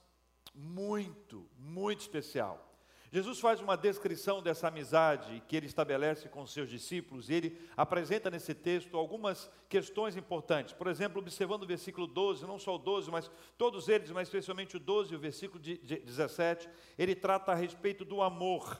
muito, 0.54 1.50
muito 1.58 2.02
especial. 2.02 2.75
Jesus 3.16 3.40
faz 3.40 3.62
uma 3.62 3.78
descrição 3.78 4.44
dessa 4.44 4.68
amizade 4.68 5.42
que 5.48 5.56
ele 5.56 5.68
estabelece 5.68 6.28
com 6.28 6.46
seus 6.46 6.70
discípulos 6.70 7.30
e 7.30 7.34
ele 7.34 7.70
apresenta 7.78 8.30
nesse 8.30 8.54
texto 8.54 8.98
algumas 8.98 9.50
questões 9.70 10.18
importantes. 10.18 10.74
Por 10.74 10.88
exemplo, 10.88 11.22
observando 11.22 11.64
o 11.64 11.66
versículo 11.66 12.08
12, 12.08 12.46
não 12.46 12.60
só 12.60 12.76
o 12.76 12.78
12, 12.78 13.10
mas 13.10 13.32
todos 13.58 13.88
eles, 13.88 14.12
mas 14.12 14.28
especialmente 14.28 14.76
o 14.76 14.82
12 14.82 15.14
e 15.14 15.16
o 15.16 15.20
versículo 15.20 15.64
17, 15.64 16.70
ele 16.98 17.16
trata 17.16 17.54
a 17.54 17.56
respeito 17.56 18.04
do 18.04 18.22
amor. 18.22 18.78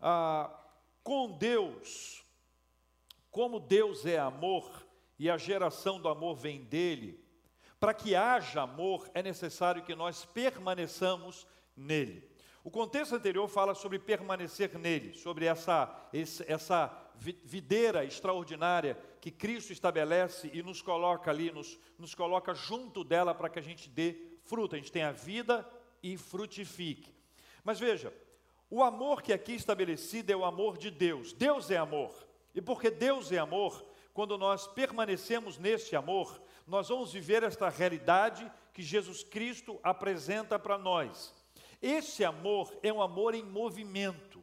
Ah, 0.00 0.50
com 1.04 1.30
Deus, 1.32 2.24
como 3.30 3.60
Deus 3.60 4.06
é 4.06 4.18
amor 4.18 4.82
e 5.18 5.28
a 5.28 5.36
geração 5.36 6.00
do 6.00 6.08
amor 6.08 6.36
vem 6.36 6.64
dele, 6.64 7.22
para 7.78 7.92
que 7.92 8.14
haja 8.14 8.62
amor 8.62 9.10
é 9.12 9.22
necessário 9.22 9.82
que 9.82 9.94
nós 9.94 10.24
permaneçamos 10.24 11.46
nele. 11.76 12.31
O 12.64 12.70
contexto 12.70 13.16
anterior 13.16 13.48
fala 13.48 13.74
sobre 13.74 13.98
permanecer 13.98 14.78
nele, 14.78 15.14
sobre 15.14 15.46
essa, 15.46 15.92
essa 16.46 16.96
videira 17.18 18.04
extraordinária 18.04 18.96
que 19.20 19.30
Cristo 19.32 19.72
estabelece 19.72 20.50
e 20.52 20.62
nos 20.62 20.80
coloca 20.80 21.30
ali, 21.30 21.50
nos, 21.50 21.78
nos 21.98 22.14
coloca 22.14 22.54
junto 22.54 23.02
dela 23.02 23.34
para 23.34 23.48
que 23.48 23.58
a 23.58 23.62
gente 23.62 23.88
dê 23.88 24.16
fruto, 24.44 24.76
a 24.76 24.78
gente 24.78 24.92
tenha 24.92 25.12
vida 25.12 25.68
e 26.02 26.16
frutifique. 26.16 27.12
Mas 27.64 27.80
veja, 27.80 28.12
o 28.70 28.82
amor 28.82 29.22
que 29.22 29.32
aqui 29.32 29.54
estabelecido 29.54 30.30
é 30.30 30.36
o 30.36 30.44
amor 30.44 30.78
de 30.78 30.90
Deus. 30.90 31.32
Deus 31.32 31.70
é 31.70 31.76
amor. 31.76 32.12
E 32.54 32.60
porque 32.60 32.90
Deus 32.90 33.32
é 33.32 33.38
amor, 33.38 33.84
quando 34.14 34.38
nós 34.38 34.66
permanecemos 34.66 35.58
neste 35.58 35.96
amor, 35.96 36.40
nós 36.66 36.88
vamos 36.88 37.12
viver 37.12 37.42
esta 37.42 37.68
realidade 37.68 38.50
que 38.72 38.82
Jesus 38.82 39.24
Cristo 39.24 39.80
apresenta 39.82 40.58
para 40.58 40.78
nós. 40.78 41.34
Esse 41.82 42.24
amor 42.24 42.72
é 42.80 42.92
um 42.92 43.02
amor 43.02 43.34
em 43.34 43.42
movimento. 43.42 44.40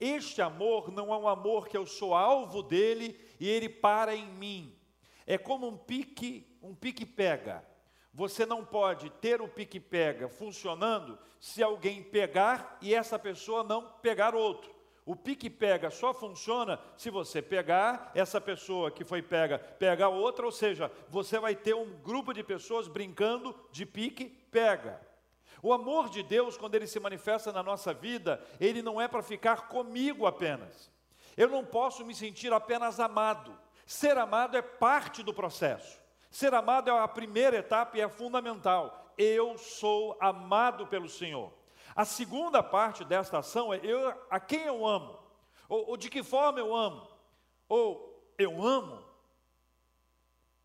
Este 0.00 0.42
amor 0.42 0.90
não 0.90 1.14
é 1.14 1.16
um 1.16 1.28
amor 1.28 1.68
que 1.68 1.76
eu 1.76 1.86
sou 1.86 2.14
alvo 2.14 2.62
dele 2.62 3.18
e 3.38 3.48
ele 3.48 3.68
para 3.68 4.14
em 4.14 4.26
mim. 4.26 4.76
É 5.24 5.38
como 5.38 5.68
um 5.68 5.76
pique, 5.76 6.58
um 6.60 6.74
pique 6.74 7.06
pega. 7.06 7.64
Você 8.12 8.44
não 8.44 8.64
pode 8.64 9.08
ter 9.10 9.40
o 9.40 9.48
pique 9.48 9.78
pega 9.78 10.28
funcionando 10.28 11.18
se 11.38 11.62
alguém 11.62 12.02
pegar 12.02 12.78
e 12.82 12.92
essa 12.92 13.18
pessoa 13.18 13.62
não 13.62 13.88
pegar 14.02 14.34
outro. 14.34 14.74
O 15.06 15.14
pique 15.14 15.50
pega 15.50 15.90
só 15.90 16.14
funciona 16.14 16.80
se 16.96 17.10
você 17.10 17.42
pegar 17.42 18.10
essa 18.14 18.40
pessoa 18.40 18.90
que 18.90 19.04
foi 19.04 19.20
pega, 19.20 19.58
pegar 19.58 20.08
outra, 20.08 20.46
ou 20.46 20.52
seja, 20.52 20.90
você 21.08 21.38
vai 21.38 21.54
ter 21.54 21.74
um 21.74 21.90
grupo 22.00 22.32
de 22.32 22.42
pessoas 22.42 22.88
brincando 22.88 23.54
de 23.70 23.84
pique 23.84 24.24
pega. 24.50 25.00
O 25.64 25.72
amor 25.72 26.10
de 26.10 26.22
Deus, 26.22 26.58
quando 26.58 26.74
ele 26.74 26.86
se 26.86 27.00
manifesta 27.00 27.50
na 27.50 27.62
nossa 27.62 27.94
vida, 27.94 28.38
ele 28.60 28.82
não 28.82 29.00
é 29.00 29.08
para 29.08 29.22
ficar 29.22 29.66
comigo 29.66 30.26
apenas. 30.26 30.90
Eu 31.38 31.48
não 31.48 31.64
posso 31.64 32.04
me 32.04 32.14
sentir 32.14 32.52
apenas 32.52 33.00
amado. 33.00 33.58
Ser 33.86 34.18
amado 34.18 34.58
é 34.58 34.60
parte 34.60 35.22
do 35.22 35.32
processo. 35.32 35.98
Ser 36.30 36.52
amado 36.52 36.90
é 36.90 36.98
a 36.98 37.08
primeira 37.08 37.56
etapa 37.56 37.96
e 37.96 38.02
é 38.02 38.08
fundamental. 38.10 39.10
Eu 39.16 39.56
sou 39.56 40.18
amado 40.20 40.86
pelo 40.86 41.08
Senhor. 41.08 41.50
A 41.96 42.04
segunda 42.04 42.62
parte 42.62 43.02
desta 43.02 43.38
ação 43.38 43.72
é 43.72 43.80
eu, 43.82 44.12
a 44.28 44.38
quem 44.38 44.64
eu 44.64 44.86
amo, 44.86 45.18
ou, 45.66 45.92
ou 45.92 45.96
de 45.96 46.10
que 46.10 46.22
forma 46.22 46.58
eu 46.58 46.76
amo, 46.76 47.08
ou 47.70 48.22
eu 48.36 48.62
amo. 48.62 49.02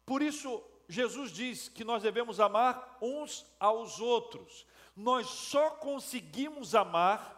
Por 0.05 0.21
isso, 0.21 0.61
Jesus 0.89 1.31
diz 1.31 1.69
que 1.69 1.85
nós 1.85 2.03
devemos 2.03 2.41
amar 2.41 2.97
uns 3.01 3.45
aos 3.57 4.01
outros 4.01 4.67
nós 4.99 5.27
só 5.27 5.69
conseguimos 5.69 6.75
amar 6.75 7.37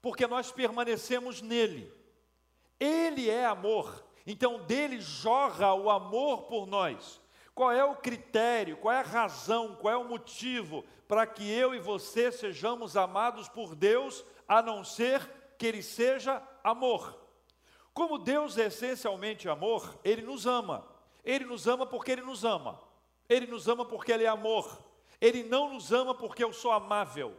porque 0.00 0.24
nós 0.24 0.52
permanecemos 0.52 1.42
nele. 1.42 1.92
Ele 2.78 3.28
é 3.28 3.44
amor, 3.44 4.04
então 4.24 4.62
dele 4.64 5.00
jorra 5.00 5.74
o 5.74 5.90
amor 5.90 6.42
por 6.42 6.64
nós. 6.64 7.20
Qual 7.52 7.72
é 7.72 7.84
o 7.84 7.96
critério, 7.96 8.76
qual 8.76 8.94
é 8.94 9.00
a 9.00 9.02
razão, 9.02 9.74
qual 9.74 9.94
é 9.94 9.96
o 9.96 10.08
motivo 10.08 10.84
para 11.08 11.26
que 11.26 11.50
eu 11.50 11.74
e 11.74 11.80
você 11.80 12.30
sejamos 12.30 12.96
amados 12.96 13.48
por 13.48 13.74
Deus, 13.74 14.24
a 14.46 14.62
não 14.62 14.84
ser 14.84 15.28
que 15.58 15.66
Ele 15.66 15.82
seja 15.82 16.40
amor? 16.62 17.18
Como 17.92 18.18
Deus 18.18 18.58
é 18.58 18.66
essencialmente 18.66 19.48
amor, 19.48 19.98
Ele 20.04 20.22
nos 20.22 20.46
ama. 20.46 20.86
Ele 21.24 21.46
nos 21.46 21.66
ama 21.66 21.84
porque 21.84 22.12
Ele 22.12 22.22
nos 22.22 22.44
ama. 22.44 22.80
Ele 23.28 23.48
nos 23.48 23.66
ama 23.66 23.84
porque 23.84 24.12
Ele 24.12 24.22
é 24.22 24.28
amor. 24.28 24.85
Ele 25.20 25.42
não 25.42 25.72
nos 25.72 25.92
ama 25.92 26.14
porque 26.14 26.42
eu 26.44 26.52
sou 26.52 26.72
amável. 26.72 27.36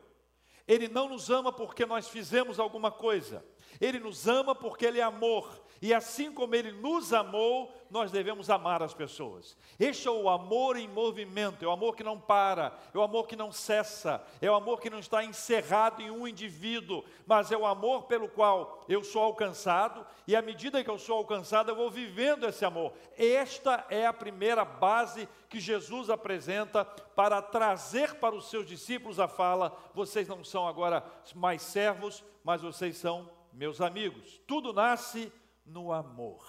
Ele 0.68 0.88
não 0.88 1.10
nos 1.10 1.30
ama 1.30 1.52
porque 1.52 1.86
nós 1.86 2.08
fizemos 2.08 2.60
alguma 2.60 2.92
coisa. 2.92 3.46
Ele 3.80 4.00
nos 4.00 4.28
ama 4.28 4.54
porque 4.56 4.86
Ele 4.86 5.00
é 5.00 5.04
amor. 5.04 5.66
E 5.82 5.94
assim 5.94 6.32
como 6.32 6.56
Ele 6.56 6.72
nos 6.72 7.14
amou, 7.14 7.72
nós 7.90 8.12
devemos 8.12 8.50
amar 8.50 8.82
as 8.82 8.94
pessoas. 8.94 9.56
Este 9.80 10.08
é 10.08 10.12
o 10.12 10.28
amor 10.28 10.76
em 10.76 10.88
movimento, 10.88 11.64
é 11.64 11.68
o 11.68 11.72
amor 11.72 11.96
que 11.96 12.04
não 12.04 12.20
para, 12.20 12.78
é 12.94 12.98
o 12.98 13.02
amor 13.02 13.28
que 13.28 13.36
não 13.36 13.52
cessa, 13.52 14.24
é 14.42 14.50
o 14.50 14.56
amor 14.56 14.82
que 14.82 14.90
não 14.90 15.00
está 15.00 15.24
encerrado 15.24 16.02
em 16.02 16.10
um 16.10 16.28
indivíduo, 16.28 17.04
mas 17.26 17.52
é 17.52 17.58
o 17.58 17.66
amor 17.66 18.04
pelo 18.04 18.28
qual 18.28 18.84
eu 18.90 19.04
sou 19.04 19.22
alcançado, 19.22 20.06
e 20.28 20.36
à 20.36 20.42
medida 20.42 20.84
que 20.84 20.90
eu 20.90 20.98
sou 20.98 21.18
alcançado, 21.18 21.70
eu 21.70 21.76
vou 21.76 21.92
vivendo 21.92 22.48
esse 22.48 22.66
amor. 22.66 22.94
Esta 23.16 23.86
é 23.90 24.06
a 24.06 24.14
primeira 24.14 24.66
base 24.66 25.30
que 25.48 25.60
Jesus 25.60 26.10
apresenta 26.10 26.84
para 26.84 27.42
trazer 27.42 28.16
para 28.16 28.36
os 28.36 28.50
seus 28.50 28.66
discípulos 28.66 29.20
a 29.20 29.28
fala: 29.28 29.78
vocês 29.94 30.28
não 30.28 30.44
são 30.44 30.68
agora 30.68 31.04
mais 31.36 31.62
servos, 31.62 32.24
mas 32.44 32.62
vocês 32.62 32.98
são 32.98 33.37
meus 33.54 33.82
amigos. 33.82 34.42
Tudo 34.48 34.74
nasce 34.74 35.32
no 35.66 35.92
amor. 35.92 36.46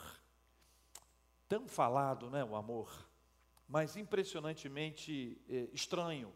Tão 1.49 1.67
falado, 1.67 2.29
né, 2.29 2.45
o 2.45 2.55
amor, 2.55 3.09
mas 3.67 3.97
impressionantemente 3.97 5.41
eh, 5.49 5.69
estranho 5.73 6.33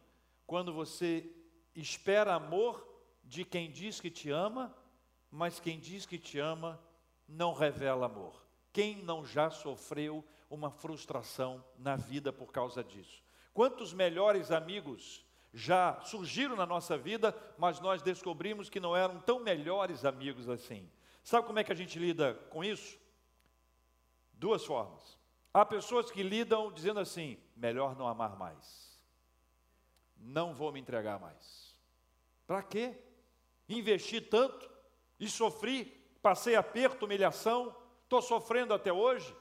quando 0.46 0.72
você 0.72 1.30
espera 1.74 2.34
amor 2.34 2.86
de 3.24 3.44
quem 3.44 3.70
diz 3.70 4.00
que 4.00 4.10
te 4.10 4.30
ama, 4.30 4.74
mas 5.30 5.60
quem 5.60 5.78
diz 5.78 6.04
que 6.04 6.18
te 6.18 6.38
ama 6.38 6.80
não 7.26 7.54
revela 7.54 8.06
amor. 8.06 8.44
Quem 8.72 9.02
não 9.02 9.24
já 9.24 9.50
sofreu 9.50 10.24
uma 10.50 10.70
frustração 10.70 11.64
na 11.78 11.96
vida 11.96 12.32
por 12.32 12.52
causa 12.52 12.82
disso? 12.82 13.22
Quantos 13.54 13.92
melhores 13.92 14.50
amigos 14.50 15.24
já 15.52 16.00
surgiram 16.02 16.56
na 16.56 16.64
nossa 16.64 16.96
vida, 16.96 17.36
mas 17.58 17.80
nós 17.80 18.02
descobrimos 18.02 18.70
que 18.70 18.80
não 18.80 18.96
eram 18.96 19.20
tão 19.20 19.38
melhores 19.40 20.04
amigos 20.04 20.48
assim? 20.48 20.90
Sabe 21.22 21.46
como 21.46 21.58
é 21.58 21.64
que 21.64 21.72
a 21.72 21.76
gente 21.76 21.98
lida 21.98 22.34
com 22.50 22.64
isso? 22.64 22.98
Duas 24.32 24.64
formas. 24.64 25.18
Há 25.52 25.64
pessoas 25.64 26.10
que 26.10 26.22
lidam 26.22 26.72
dizendo 26.72 27.00
assim: 27.00 27.38
melhor 27.54 27.94
não 27.96 28.08
amar 28.08 28.36
mais, 28.36 28.98
não 30.16 30.54
vou 30.54 30.72
me 30.72 30.80
entregar 30.80 31.20
mais. 31.20 31.76
Para 32.46 32.62
quê? 32.62 32.96
Investi 33.68 34.20
tanto 34.20 34.70
e 35.20 35.28
sofri, 35.28 35.84
passei 36.22 36.56
aperto, 36.56 37.04
humilhação, 37.04 37.76
estou 38.04 38.22
sofrendo 38.22 38.72
até 38.74 38.92
hoje. 38.92 39.36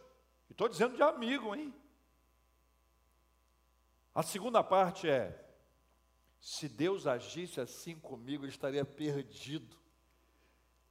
Estou 0.49 0.67
dizendo 0.67 0.95
de 0.95 1.01
amigo, 1.01 1.55
hein? 1.55 1.73
A 4.13 4.21
segunda 4.21 4.61
parte 4.61 5.09
é: 5.09 5.41
se 6.41 6.67
Deus 6.67 7.05
agisse 7.05 7.61
assim 7.61 7.95
comigo, 7.95 8.45
eu 8.45 8.49
estaria 8.49 8.83
perdido. 8.83 9.77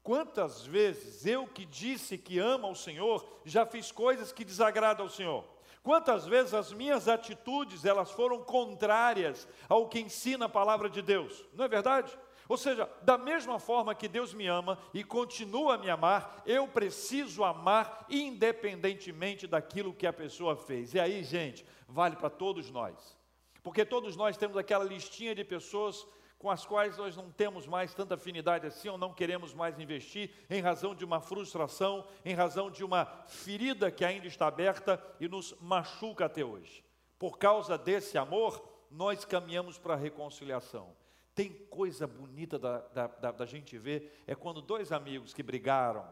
Quantas 0.01 0.65
vezes 0.65 1.27
eu 1.27 1.47
que 1.47 1.67
disse 1.67 2.17
que 2.17 2.39
amo 2.39 2.69
ao 2.69 2.75
Senhor, 2.77 3.29
já 3.45 3.67
fiz 3.67 3.91
coisas 3.91 4.33
que 4.33 4.45
desagradam 4.45 5.07
ao 5.07 5.11
Senhor? 5.11 5.45
Quantas 5.83 6.25
vezes 6.25 6.55
as 6.55 6.73
minhas 6.73 7.09
atitudes, 7.09 7.85
elas 7.85 8.13
foram 8.13 8.45
contrárias 8.45 9.49
ao 9.69 9.89
que 9.89 9.99
ensina 9.99 10.45
a 10.45 10.49
palavra 10.49 10.89
de 10.89 11.03
Deus? 11.03 11.45
Não 11.53 11.65
é 11.65 11.69
verdade? 11.69 12.17
Ou 12.49 12.57
seja, 12.57 12.89
da 13.03 13.19
mesma 13.19 13.59
forma 13.59 13.95
que 13.95 14.07
Deus 14.07 14.33
me 14.33 14.47
ama 14.47 14.79
e 14.95 15.03
continua 15.03 15.75
a 15.75 15.79
me 15.79 15.91
amar, 15.91 16.43
eu 16.47 16.69
preciso 16.69 17.43
amar 17.43 18.07
independentemente 18.09 19.49
daquilo 19.49 19.95
que 19.95 20.07
a 20.07 20.13
pessoa 20.13 20.57
fez. 20.57 20.95
E 20.95 21.01
aí, 21.01 21.25
gente, 21.25 21.67
vale 21.89 22.15
para 22.15 22.31
todos 22.31 22.71
nós. 22.71 23.20
Porque 23.63 23.85
todos 23.85 24.17
nós 24.17 24.37
temos 24.37 24.57
aquela 24.57 24.85
listinha 24.85 25.35
de 25.35 25.45
pessoas 25.45 26.07
com 26.41 26.51
as 26.51 26.65
quais 26.65 26.97
nós 26.97 27.15
não 27.15 27.31
temos 27.31 27.67
mais 27.67 27.93
tanta 27.93 28.15
afinidade 28.15 28.67
assim, 28.67 28.89
ou 28.89 28.97
não 28.97 29.13
queremos 29.13 29.53
mais 29.53 29.79
investir, 29.79 30.31
em 30.49 30.63
razão 30.63 30.95
de 30.95 31.05
uma 31.05 31.21
frustração, 31.21 32.07
em 32.25 32.33
razão 32.33 32.71
de 32.71 32.83
uma 32.83 33.05
ferida 33.27 33.91
que 33.91 34.07
ainda 34.07 34.27
está 34.27 34.47
aberta 34.47 34.99
e 35.21 35.29
nos 35.29 35.55
machuca 35.61 36.25
até 36.25 36.43
hoje. 36.43 36.83
Por 37.19 37.37
causa 37.37 37.77
desse 37.77 38.17
amor, 38.17 38.67
nós 38.91 39.23
caminhamos 39.27 39.79
para 39.79 39.93
a 39.93 39.99
reconciliação. 39.99 40.97
Tem 41.35 41.53
coisa 41.53 42.07
bonita 42.07 42.59
da, 42.59 42.79
da, 42.89 43.07
da, 43.07 43.33
da 43.33 43.45
gente 43.45 43.77
ver, 43.77 44.23
é 44.27 44.35
quando 44.35 44.63
dois 44.63 44.93
amigos 44.93 45.35
que 45.35 45.43
brigaram, 45.43 46.09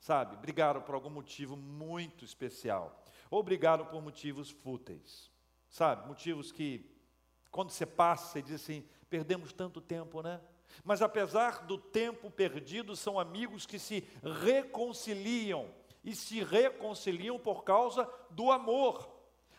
sabe, 0.00 0.36
brigaram 0.36 0.82
por 0.82 0.96
algum 0.96 1.10
motivo 1.10 1.56
muito 1.56 2.24
especial, 2.24 3.04
ou 3.30 3.40
brigaram 3.40 3.86
por 3.86 4.02
motivos 4.02 4.50
fúteis, 4.50 5.30
sabe, 5.70 6.06
motivos 6.06 6.52
que, 6.52 6.84
quando 7.50 7.70
você 7.70 7.86
passa, 7.86 8.32
você 8.32 8.42
diz 8.42 8.56
assim: 8.56 8.84
perdemos 9.08 9.52
tanto 9.52 9.80
tempo, 9.80 10.20
né? 10.20 10.40
Mas 10.84 11.00
apesar 11.00 11.64
do 11.64 11.78
tempo 11.78 12.30
perdido, 12.30 12.94
são 12.94 13.18
amigos 13.18 13.66
que 13.66 13.78
se 13.78 14.06
reconciliam 14.44 15.68
e 16.04 16.14
se 16.14 16.42
reconciliam 16.42 17.38
por 17.38 17.64
causa 17.64 18.08
do 18.30 18.50
amor. 18.50 19.08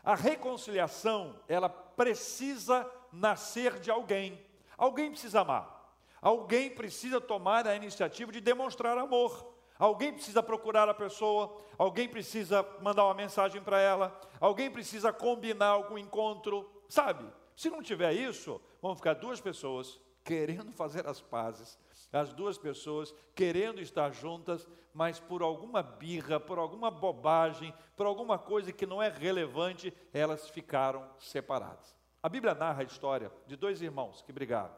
A 0.03 0.15
reconciliação, 0.15 1.39
ela 1.47 1.69
precisa 1.69 2.89
nascer 3.11 3.79
de 3.79 3.91
alguém. 3.91 4.43
Alguém 4.77 5.11
precisa 5.11 5.41
amar. 5.41 5.95
Alguém 6.21 6.69
precisa 6.69 7.19
tomar 7.19 7.67
a 7.67 7.75
iniciativa 7.75 8.31
de 8.31 8.41
demonstrar 8.41 8.97
amor. 8.97 9.50
Alguém 9.81 10.13
precisa 10.13 10.43
procurar 10.43 10.87
a 10.87 10.93
pessoa, 10.93 11.57
alguém 11.75 12.07
precisa 12.07 12.63
mandar 12.83 13.03
uma 13.03 13.15
mensagem 13.15 13.59
para 13.63 13.79
ela, 13.79 14.15
alguém 14.39 14.69
precisa 14.69 15.11
combinar 15.11 15.69
algum 15.69 15.97
encontro, 15.97 16.69
sabe? 16.87 17.27
Se 17.55 17.67
não 17.67 17.81
tiver 17.81 18.13
isso, 18.13 18.61
vão 18.79 18.95
ficar 18.95 19.15
duas 19.15 19.41
pessoas 19.41 19.99
querendo 20.23 20.71
fazer 20.71 21.07
as 21.07 21.19
pazes, 21.19 21.79
as 22.13 22.31
duas 22.31 22.59
pessoas 22.59 23.11
querendo 23.33 23.81
estar 23.81 24.11
juntas, 24.11 24.67
mas 24.93 25.19
por 25.19 25.41
alguma 25.41 25.81
birra, 25.81 26.39
por 26.39 26.59
alguma 26.59 26.91
bobagem, 26.91 27.73
por 27.97 28.05
alguma 28.05 28.37
coisa 28.37 28.71
que 28.71 28.85
não 28.85 29.01
é 29.01 29.09
relevante, 29.09 29.91
elas 30.13 30.47
ficaram 30.47 31.09
separadas. 31.17 31.95
A 32.21 32.29
Bíblia 32.29 32.53
narra 32.53 32.81
a 32.81 32.85
história 32.85 33.31
de 33.47 33.55
dois 33.55 33.81
irmãos 33.81 34.21
que 34.21 34.31
brigaram, 34.31 34.75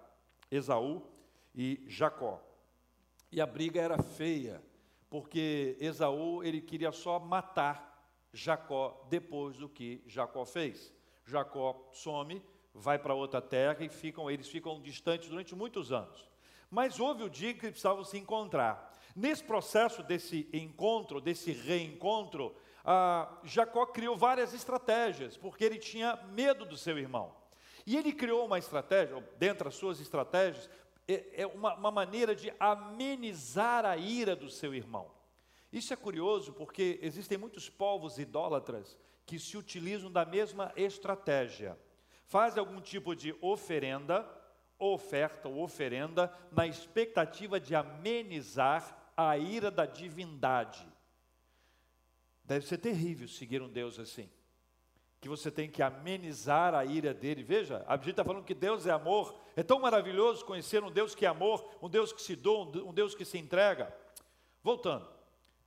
Esaú 0.49 1.05
e 1.53 1.83
Jacó. 1.89 2.41
E 3.29 3.41
a 3.41 3.45
briga 3.45 3.81
era 3.81 4.01
feia, 4.01 4.63
porque 5.13 5.77
Esaú 5.79 6.43
ele 6.43 6.59
queria 6.59 6.91
só 6.91 7.19
matar 7.19 8.03
Jacó 8.33 9.05
depois 9.11 9.55
do 9.55 9.69
que 9.69 10.03
Jacó 10.07 10.43
fez. 10.43 10.91
Jacó 11.23 11.87
some, 11.91 12.43
vai 12.73 12.97
para 12.97 13.13
outra 13.13 13.39
terra 13.39 13.85
e 13.85 13.89
ficam, 13.89 14.31
eles 14.31 14.47
ficam 14.47 14.81
distantes 14.81 15.29
durante 15.29 15.53
muitos 15.53 15.91
anos. 15.91 16.27
Mas 16.67 16.99
houve 16.99 17.21
o 17.21 17.29
dia 17.29 17.53
que 17.53 17.59
precisavam 17.59 18.03
se 18.03 18.17
encontrar. 18.17 18.91
Nesse 19.15 19.43
processo 19.43 20.01
desse 20.01 20.49
encontro, 20.51 21.21
desse 21.21 21.51
reencontro, 21.51 22.55
ah, 22.83 23.37
Jacó 23.43 23.85
criou 23.85 24.17
várias 24.17 24.51
estratégias, 24.51 25.37
porque 25.37 25.63
ele 25.63 25.77
tinha 25.77 26.15
medo 26.31 26.65
do 26.65 26.75
seu 26.75 26.97
irmão. 26.97 27.35
E 27.85 27.95
ele 27.95 28.13
criou 28.13 28.47
uma 28.47 28.57
estratégia, 28.57 29.23
dentre 29.37 29.67
as 29.67 29.75
suas 29.75 29.99
estratégias, 29.99 30.67
é, 31.07 31.41
é 31.41 31.47
uma, 31.47 31.75
uma 31.75 31.91
maneira 31.91 32.35
de 32.35 32.53
amenizar 32.59 33.85
a 33.85 33.97
ira 33.97 34.35
do 34.35 34.49
seu 34.49 34.73
irmão. 34.73 35.11
Isso 35.71 35.93
é 35.93 35.95
curioso 35.95 36.53
porque 36.53 36.99
existem 37.01 37.37
muitos 37.37 37.69
povos 37.69 38.19
idólatras 38.19 38.97
que 39.25 39.39
se 39.39 39.57
utilizam 39.57 40.11
da 40.11 40.25
mesma 40.25 40.71
estratégia 40.75 41.77
faz 42.33 42.57
algum 42.57 42.81
tipo 42.81 43.15
de 43.15 43.35
oferenda, 43.41 44.27
oferta 44.79 45.47
ou 45.47 45.63
oferenda, 45.63 46.33
na 46.51 46.65
expectativa 46.65 47.59
de 47.59 47.75
amenizar 47.75 49.11
a 49.15 49.37
ira 49.37 49.69
da 49.69 49.85
divindade. 49.85 50.83
Deve 52.43 52.65
ser 52.65 52.79
terrível 52.79 53.27
seguir 53.27 53.61
um 53.61 53.69
Deus 53.69 53.99
assim. 53.99 54.27
Que 55.23 55.29
você 55.29 55.49
tem 55.49 55.69
que 55.69 55.81
amenizar 55.81 56.75
a 56.75 56.83
ira 56.83 57.13
dele. 57.13 57.43
Veja, 57.43 57.81
a 57.87 57.95
Bíblia 57.95 58.11
está 58.11 58.25
falando 58.25 58.43
que 58.43 58.53
Deus 58.53 58.85
é 58.85 58.91
amor. 58.91 59.33
É 59.55 59.63
tão 59.63 59.79
maravilhoso 59.79 60.43
conhecer 60.43 60.83
um 60.83 60.91
Deus 60.91 61.15
que 61.15 61.25
é 61.25 61.29
amor, 61.29 61.65
um 61.81 61.87
Deus 61.87 62.11
que 62.11 62.21
se 62.21 62.35
doa, 62.35 62.65
um 62.85 62.93
Deus 62.93 63.15
que 63.15 63.23
se 63.23 63.37
entrega. 63.37 63.95
Voltando. 64.61 65.12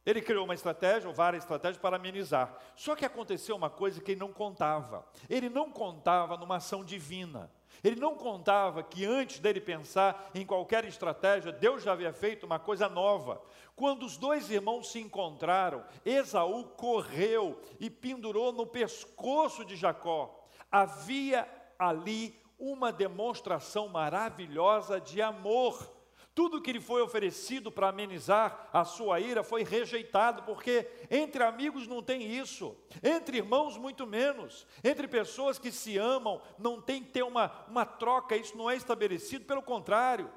Ele 0.07 0.23
criou 0.23 0.45
uma 0.45 0.55
estratégia, 0.55 1.09
ou 1.09 1.14
várias 1.14 1.42
estratégias, 1.42 1.83
para 1.83 1.97
amenizar. 1.97 2.57
Só 2.77 2.95
que 2.95 3.05
aconteceu 3.05 3.57
uma 3.57 3.69
coisa 3.69 4.01
que 4.01 4.12
ele 4.12 4.21
não 4.21 4.33
contava. 4.33 5.05
Ele 5.29 5.49
não 5.49 5.69
contava 5.69 6.37
numa 6.37 6.57
ação 6.57 6.85
divina. 6.85 7.51
Ele 7.83 8.01
não 8.01 8.14
contava 8.14 8.83
que 8.83 9.05
antes 9.05 9.40
dele 9.40 9.61
pensar 9.61 10.31
em 10.35 10.47
qualquer 10.47 10.85
estratégia, 10.85 11.53
Deus 11.53 11.83
já 11.83 11.92
havia 11.92 12.12
feito 12.12 12.47
uma 12.47 12.59
coisa 12.59 12.88
nova. 12.88 13.42
Quando 13.75 14.07
os 14.07 14.16
dois 14.16 14.49
irmãos 14.49 14.90
se 14.92 15.01
encontraram, 15.01 15.85
Esaú 16.05 16.64
correu 16.77 17.61
e 17.81 17.90
pendurou 17.90 18.53
no 18.53 18.66
pescoço 18.66 19.64
de 19.64 19.77
Jacó. 19.77 20.47
Havia 20.71 21.49
ali 21.79 22.40
uma 22.59 22.92
demonstração 22.92 23.88
maravilhosa 23.88 25.01
de 25.01 25.21
amor. 25.21 25.96
Tudo 26.37 26.61
que 26.61 26.70
lhe 26.70 26.83
foi 26.83 27.01
oferecido 27.01 27.72
para 27.72 27.88
amenizar 27.88 28.68
a 28.70 28.85
sua 28.85 29.18
ira 29.18 29.42
foi 29.42 29.64
rejeitado, 29.64 30.42
porque 30.42 30.87
entre 31.11 31.42
amigos 31.42 31.87
não 31.87 32.03
tem 32.03 32.31
isso, 32.31 32.77
entre 33.03 33.38
irmãos, 33.38 33.79
muito 33.79 34.07
menos, 34.07 34.66
entre 34.85 35.09
pessoas 35.09 35.59
que 35.59 35.72
se 35.72 35.96
amam, 35.96 36.42
não 36.59 36.79
tem 36.79 37.03
que 37.03 37.11
ter 37.11 37.22
uma, 37.22 37.64
uma 37.66 37.87
troca, 37.87 38.37
isso 38.37 38.55
não 38.55 38.68
é 38.68 38.77
estabelecido, 38.77 39.46
pelo 39.46 39.62
contrário. 39.62 40.31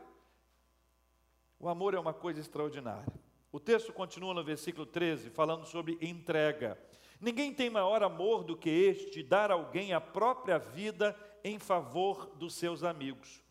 O 1.60 1.68
amor 1.68 1.94
é 1.94 2.00
uma 2.00 2.14
coisa 2.14 2.40
extraordinária. 2.40 3.12
O 3.52 3.60
texto 3.60 3.92
continua 3.92 4.34
no 4.34 4.42
versículo 4.42 4.86
13, 4.86 5.30
falando 5.32 5.66
sobre 5.66 5.98
entrega. 6.00 6.80
Ninguém 7.20 7.54
tem 7.54 7.70
maior 7.70 8.02
amor 8.04 8.46
do 8.46 8.56
que 8.56 8.70
este, 8.70 9.22
dar 9.22 9.52
alguém 9.52 9.92
a 9.92 10.00
própria 10.00 10.60
vida 10.60 11.14
em 11.44 11.60
favor 11.60 12.28
dos 12.38 12.56
seus 12.56 12.86
amigos. 12.86 13.44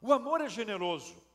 O 0.00 0.12
amor 0.12 0.40
é 0.40 0.48
generoso. 0.48 1.28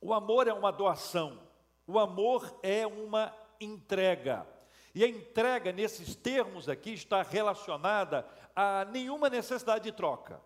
O 0.00 0.12
amor 0.12 0.46
é 0.46 0.52
uma 0.52 0.70
doação, 0.70 1.42
o 1.86 1.98
amor 1.98 2.58
é 2.62 2.86
uma 2.86 3.34
entrega. 3.60 4.46
E 4.94 5.04
a 5.04 5.08
entrega, 5.08 5.72
nesses 5.72 6.14
termos 6.14 6.68
aqui, 6.68 6.92
está 6.92 7.22
relacionada 7.22 8.26
a 8.54 8.84
nenhuma 8.86 9.28
necessidade 9.28 9.84
de 9.84 9.92
troca. 9.92 10.40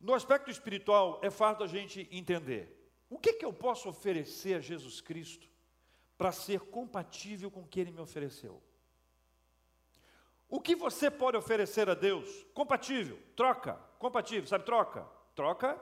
No 0.00 0.14
aspecto 0.14 0.50
espiritual, 0.50 1.20
é 1.22 1.30
fácil 1.30 1.64
a 1.64 1.66
gente 1.66 2.08
entender. 2.10 2.72
O 3.08 3.18
que, 3.18 3.34
que 3.34 3.44
eu 3.44 3.52
posso 3.52 3.88
oferecer 3.88 4.54
a 4.54 4.60
Jesus 4.60 5.00
Cristo 5.00 5.48
para 6.18 6.32
ser 6.32 6.60
compatível 6.60 7.50
com 7.50 7.60
o 7.60 7.66
que 7.66 7.80
Ele 7.80 7.92
me 7.92 8.00
ofereceu? 8.00 8.62
O 10.48 10.60
que 10.60 10.76
você 10.76 11.10
pode 11.10 11.36
oferecer 11.36 11.88
a 11.88 11.94
Deus? 11.94 12.44
Compatível, 12.54 13.18
troca, 13.34 13.74
compatível, 13.98 14.46
sabe, 14.46 14.64
troca. 14.64 15.06
Troca 15.34 15.78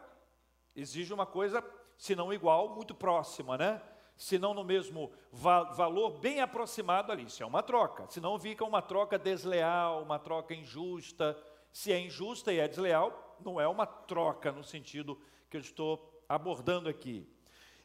exige 0.75 1.13
uma 1.13 1.27
coisa 1.27 1.63
se 1.97 2.15
não 2.15 2.33
igual, 2.33 2.75
muito 2.75 2.95
próxima, 2.95 3.57
né? 3.57 3.81
Se 4.17 4.39
não 4.39 4.55
no 4.55 4.65
mesmo 4.65 5.13
va 5.33 5.65
valor, 5.65 6.19
bem 6.19 6.41
aproximado 6.41 7.11
ali. 7.11 7.25
Isso 7.25 7.43
é 7.43 7.47
uma 7.47 7.63
troca. 7.63 8.07
Se 8.09 8.21
não 8.21 8.39
fica 8.39 8.65
uma 8.65 8.81
troca 8.81 9.19
desleal, 9.19 10.03
uma 10.03 10.19
troca 10.19 10.55
injusta. 10.55 11.37
Se 11.73 11.93
é 11.93 11.99
injusta 11.99 12.53
e 12.53 12.59
é 12.59 12.69
desleal, 12.69 13.37
não 13.45 13.61
é 13.61 13.67
uma 13.67 13.87
troca 13.87 14.53
no 14.53 14.63
sentido 14.63 15.21
que 15.51 15.57
eu 15.57 15.61
estou 15.61 16.23
abordando 16.29 16.89
aqui. 16.89 17.29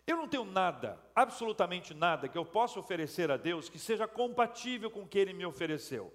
Eu 0.05 0.17
não 0.17 0.27
tenho 0.27 0.45
nada, 0.45 0.99
absolutamente 1.15 1.93
nada, 1.93 2.27
que 2.27 2.37
eu 2.37 2.45
possa 2.45 2.79
oferecer 2.79 3.29
a 3.29 3.37
Deus 3.37 3.69
que 3.69 3.77
seja 3.77 4.07
compatível 4.07 4.89
com 4.89 5.01
o 5.01 5.07
que 5.07 5.19
Ele 5.19 5.33
me 5.33 5.45
ofereceu. 5.45 6.11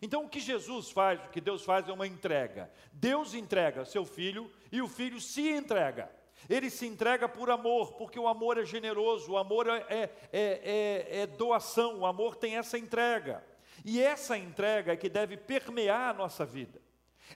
Então, 0.00 0.24
o 0.24 0.28
que 0.28 0.40
Jesus 0.40 0.90
faz, 0.90 1.22
o 1.24 1.28
que 1.28 1.40
Deus 1.40 1.64
faz 1.64 1.88
é 1.88 1.92
uma 1.92 2.06
entrega. 2.06 2.70
Deus 2.92 3.34
entrega 3.34 3.84
seu 3.84 4.04
filho 4.04 4.50
e 4.72 4.82
o 4.82 4.88
filho 4.88 5.20
se 5.20 5.50
entrega. 5.50 6.10
Ele 6.48 6.70
se 6.70 6.86
entrega 6.86 7.28
por 7.28 7.50
amor, 7.50 7.94
porque 7.94 8.18
o 8.18 8.28
amor 8.28 8.58
é 8.58 8.64
generoso, 8.64 9.32
o 9.32 9.38
amor 9.38 9.66
é, 9.68 9.84
é, 9.88 10.10
é, 10.32 11.08
é, 11.20 11.26
doação, 11.26 12.00
o 12.00 12.06
amor 12.06 12.36
tem 12.36 12.56
essa 12.56 12.78
entrega. 12.78 13.44
E 13.84 14.00
essa 14.00 14.36
entrega 14.36 14.92
é 14.92 14.96
que 14.96 15.08
deve 15.08 15.36
permear 15.36 16.10
a 16.10 16.14
nossa 16.14 16.44
vida. 16.44 16.80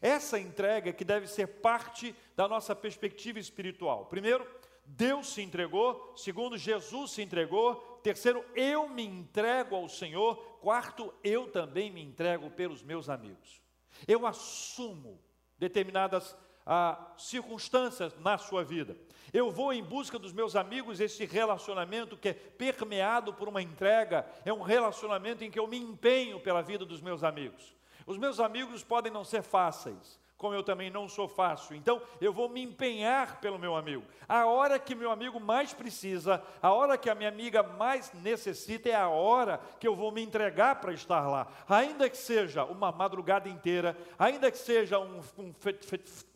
Essa 0.01 0.39
entrega 0.39 0.91
é 0.91 0.93
que 0.93 1.05
deve 1.05 1.27
ser 1.27 1.47
parte 1.47 2.15
da 2.37 2.47
nossa 2.47 2.77
perspectiva 2.77 3.39
espiritual. 3.39 4.07
Primeiro, 4.07 4.47
Deus 4.85 5.29
se 5.29 5.43
entregou. 5.43 6.15
Segundo, 6.17 6.57
Jesus 6.57 7.13
se 7.13 7.23
entregou. 7.23 7.77
Terceiro, 8.03 8.45
eu 8.55 8.89
me 8.89 9.05
entrego 9.05 9.75
ao 9.75 9.89
Senhor. 9.89 10.37
Quarto, 10.61 11.13
eu 11.23 11.51
também 11.51 11.91
me 11.91 12.03
entrego 12.03 12.51
pelos 12.51 12.83
meus 12.83 13.09
amigos. 13.09 13.61
Eu 14.07 14.27
assumo 14.27 15.21
determinadas 15.59 16.37
ah, 16.71 17.15
circunstâncias 17.17 18.15
na 18.21 18.37
sua 18.37 18.63
vida. 18.63 18.95
Eu 19.33 19.51
vou 19.51 19.73
em 19.73 19.83
busca 19.83 20.19
dos 20.19 20.35
meus 20.35 20.55
amigos, 20.55 21.01
esse 21.01 21.25
relacionamento 21.25 22.17
que 22.17 22.29
é 22.29 22.35
permeado 22.35 23.33
por 23.33 23.49
uma 23.49 23.63
entrega, 23.63 24.27
é 24.45 24.53
um 24.53 24.61
relacionamento 24.61 25.43
em 25.43 25.51
que 25.51 25.59
eu 25.59 25.67
me 25.67 25.79
empenho 25.79 26.39
pela 26.41 26.63
vida 26.63 26.85
dos 26.85 27.01
meus 27.01 27.25
amigos. 27.25 27.75
Os 28.07 28.19
meus 28.19 28.39
amigos 28.39 28.85
podem 28.85 29.11
não 29.11 29.25
ser 29.25 29.43
fáceis, 29.43 30.21
como 30.39 30.55
eu 30.55 30.63
também 30.63 30.89
não 30.89 31.09
sou 31.09 31.27
fácil. 31.27 31.75
Então, 31.75 32.01
eu 32.21 32.33
vou 32.33 32.49
me 32.49 32.63
empenhar 32.63 33.41
pelo 33.41 33.59
meu 33.59 33.75
amigo. 33.75 34.05
A 34.29 34.47
hora 34.47 34.79
que 34.79 34.95
meu 34.95 35.11
amigo 35.11 35.41
mais 35.41 35.75
precisa, 35.75 36.41
a 36.63 36.73
hora 36.73 36.97
que 36.97 37.11
a 37.11 37.15
minha 37.15 37.29
amiga 37.29 37.61
mais 37.63 38.13
necessita, 38.13 38.89
é 38.89 38.95
a 38.95 39.09
hora 39.09 39.61
que 39.81 39.89
eu 39.89 39.97
vou 39.97 40.13
me 40.13 40.23
entregar 40.23 40.77
para 40.77 40.93
estar 40.93 41.27
lá. 41.29 41.49
Ainda 41.69 42.09
que 42.09 42.17
seja 42.17 42.65
uma 42.65 42.93
madrugada 42.93 43.49
inteira, 43.49 43.97
ainda 44.17 44.49
que 44.49 44.59
seja 44.59 45.01
um, 45.01 45.21
um 45.37 45.53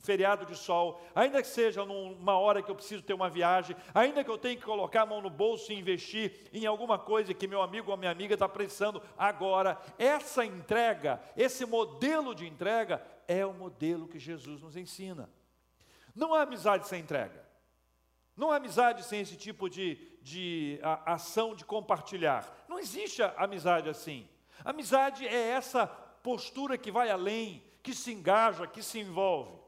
feriado 0.02 0.44
de 0.44 0.56
sol, 0.56 1.00
ainda 1.14 1.40
que 1.40 1.46
seja 1.46 1.84
numa 1.84 2.36
hora 2.36 2.60
que 2.60 2.70
eu 2.70 2.74
preciso 2.74 3.04
ter 3.04 3.14
uma 3.14 3.30
viagem, 3.30 3.76
ainda 3.94 4.24
que 4.24 4.30
eu 4.30 4.36
tenha 4.36 4.56
que 4.56 4.62
colocar 4.64 5.02
a 5.02 5.06
mão 5.06 5.22
no 5.22 5.30
bolso 5.30 5.72
e 5.72 5.78
investir 5.78 6.50
em 6.52 6.66
alguma 6.66 6.98
coisa 6.98 7.32
que 7.32 7.46
meu 7.46 7.62
amigo 7.62 7.90
ou 7.90 7.96
minha 7.96 8.10
amiga 8.10 8.34
está 8.34 8.48
precisando 8.48 9.00
agora, 9.16 9.78
essa 9.96 10.44
entrega, 10.44 11.22
esse 11.36 11.64
modelo 11.64 12.34
de 12.34 12.48
entrega, 12.48 13.00
é 13.32 13.46
o 13.46 13.54
modelo 13.54 14.08
que 14.08 14.18
Jesus 14.18 14.60
nos 14.60 14.76
ensina. 14.76 15.30
Não 16.14 16.34
há 16.34 16.42
amizade 16.42 16.86
sem 16.86 17.00
entrega. 17.00 17.42
Não 18.36 18.50
há 18.50 18.56
amizade 18.56 19.04
sem 19.04 19.20
esse 19.20 19.36
tipo 19.36 19.68
de, 19.68 19.96
de 20.22 20.78
a, 20.82 21.14
ação 21.14 21.54
de 21.54 21.64
compartilhar. 21.64 22.64
Não 22.68 22.78
existe 22.78 23.22
amizade 23.36 23.88
assim. 23.88 24.28
Amizade 24.64 25.26
é 25.26 25.48
essa 25.50 25.86
postura 25.86 26.78
que 26.78 26.90
vai 26.90 27.10
além, 27.10 27.62
que 27.82 27.94
se 27.94 28.12
engaja, 28.12 28.66
que 28.66 28.82
se 28.82 28.98
envolve. 29.00 29.60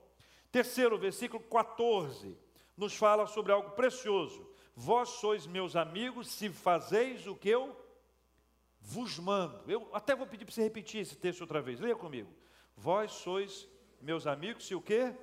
Terceiro, 0.51 0.99
versículo 0.99 1.43
14, 1.43 2.39
nos 2.77 2.95
fala 2.95 3.27
sobre 3.27 3.53
algo 3.53 3.71
precioso. 3.71 4.49
Vós 4.77 5.09
sois 5.09 5.47
meus 5.47 5.77
amigos 5.77 6.29
se 6.29 6.49
fazeis 6.49 7.27
o 7.27 7.35
que 7.35 7.49
eu 7.49 7.77
vos 8.81 9.19
mando. 9.19 9.63
Eu 9.71 9.89
até 9.93 10.15
vou 10.15 10.27
pedir 10.27 10.45
para 10.45 10.55
você 10.55 10.63
repetir 10.63 11.01
esse 11.01 11.17
texto 11.17 11.41
outra 11.41 11.61
vez. 11.61 11.81
Leia 11.81 11.97
comigo. 11.97 12.31
Vós 12.77 13.13
sois 13.13 13.69
meus 14.01 14.27
amigos, 14.27 14.67
se 14.67 14.75
o 14.75 14.81
quê? 14.81 15.15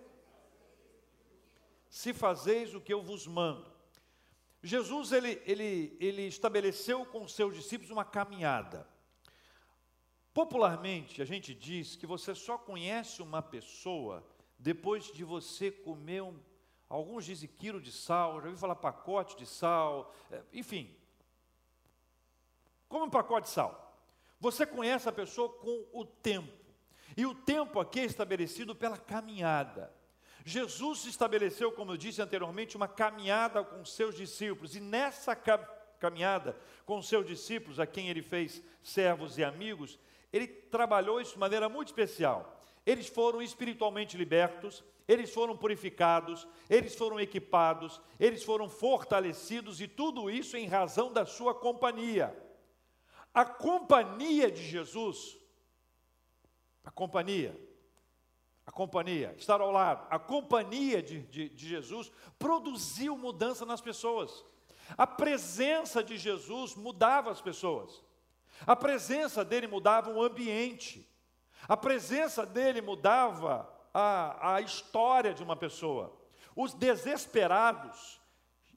Se 1.90 2.14
fazeis 2.14 2.74
o 2.74 2.82
que 2.82 2.94
eu 2.94 3.02
vos 3.02 3.28
mando. 3.28 3.72
Jesus, 4.64 5.12
ele, 5.12 5.42
ele, 5.46 5.98
ele 6.00 6.28
estabeleceu 6.28 7.06
com 7.06 7.28
seus 7.28 7.56
discípulos 7.56 7.92
uma 7.92 8.06
caminhada. 8.06 8.88
Popularmente, 10.34 11.22
a 11.22 11.26
gente 11.26 11.54
diz 11.54 11.96
que 11.96 12.06
você 12.06 12.34
só 12.34 12.58
conhece 12.58 13.22
uma 13.22 13.42
pessoa 13.42 14.26
depois 14.58 15.06
de 15.12 15.24
você 15.24 15.72
comer 15.72 16.22
um, 16.22 16.40
alguns 16.88 17.26
dizem 17.26 17.50
quilo 17.50 17.82
de 17.82 17.92
sal, 17.92 18.40
já 18.40 18.48
ouvi 18.48 18.60
falar 18.60 18.76
pacote 18.76 19.36
de 19.36 19.46
sal, 19.46 20.14
é, 20.30 20.44
enfim. 20.54 20.96
Como 22.88 23.06
um 23.06 23.10
pacote 23.10 23.48
de 23.48 23.54
sal. 23.54 24.00
Você 24.40 24.66
conhece 24.66 25.10
a 25.10 25.12
pessoa 25.12 25.50
com 25.50 25.88
o 25.92 26.06
tempo. 26.06 26.61
E 27.15 27.26
o 27.26 27.36
tempo 27.36 27.80
aqui 27.80 28.00
é 28.00 28.06
estabelecido 28.06 28.76
pela 28.76 28.97
caminhada. 28.97 29.93
Jesus 30.43 31.06
estabeleceu, 31.06 31.71
como 31.71 31.91
eu 31.91 31.97
disse 31.97 32.21
anteriormente, 32.21 32.76
uma 32.76 32.88
caminhada 32.88 33.63
com 33.63 33.86
seus 33.86 34.15
discípulos, 34.15 34.76
e 34.76 34.80
nessa 34.80 35.36
caminhada 36.00 36.58
com 36.86 37.02
seus 37.02 37.26
discípulos, 37.26 37.80
a 37.80 37.86
quem 37.86 38.10
ele 38.10 38.21
fez 38.21 38.62
servos 38.82 39.38
e 39.38 39.43
amigos, 39.43 40.00
ele 40.34 40.47
trabalhou 40.47 41.21
isso 41.21 41.34
de 41.34 41.39
maneira 41.39 41.69
muito 41.69 41.89
especial. 41.89 42.63
Eles 42.86 43.08
foram 43.08 43.41
espiritualmente 43.41 44.17
libertos, 44.17 44.84
eles 45.08 45.32
foram 45.32 45.56
purificados, 45.56 46.47
eles 46.69 46.95
foram 46.95 47.19
equipados, 47.19 48.02
eles 48.19 48.43
foram 48.43 48.67
fortalecidos, 48.67 49.80
e 49.80 49.88
tudo 49.88 50.30
isso 50.30 50.58
em 50.58 50.65
razão 50.65 51.13
da 51.13 51.26
sua 51.26 51.54
companhia. 51.54 52.36
A 53.34 53.45
companhia 53.45 54.50
de 54.50 54.63
Jesus 54.63 55.38
a 56.84 56.91
companhia, 56.91 57.56
a 58.65 58.72
companhia, 58.72 59.36
estar 59.38 59.62
ao 59.62 59.72
lado, 59.72 60.08
a 60.10 60.17
companhia 60.17 61.02
de, 61.02 61.22
de, 61.24 61.50
de 61.50 61.67
Jesus 61.67 62.12
produziu 62.39 63.17
mudança 63.17 63.65
nas 63.65 63.82
pessoas. 63.82 64.46
A 64.98 65.08
presença 65.08 66.04
de 66.04 66.17
Jesus 66.17 66.76
mudava 66.76 67.32
as 67.32 67.41
pessoas. 67.41 68.04
A 68.65 68.76
presença 68.76 69.44
dele 69.44 69.67
mudava 69.67 70.12
o 70.12 70.22
ambiente. 70.22 71.08
A 71.67 71.78
presença 71.78 72.46
dele 72.46 72.82
mudava 72.82 73.70
a, 73.94 74.56
a 74.56 74.62
história 74.62 75.34
de 75.34 75.44
uma 75.44 75.56
pessoa. 75.56 76.15
Os 76.56 76.74
desesperados 76.74 78.20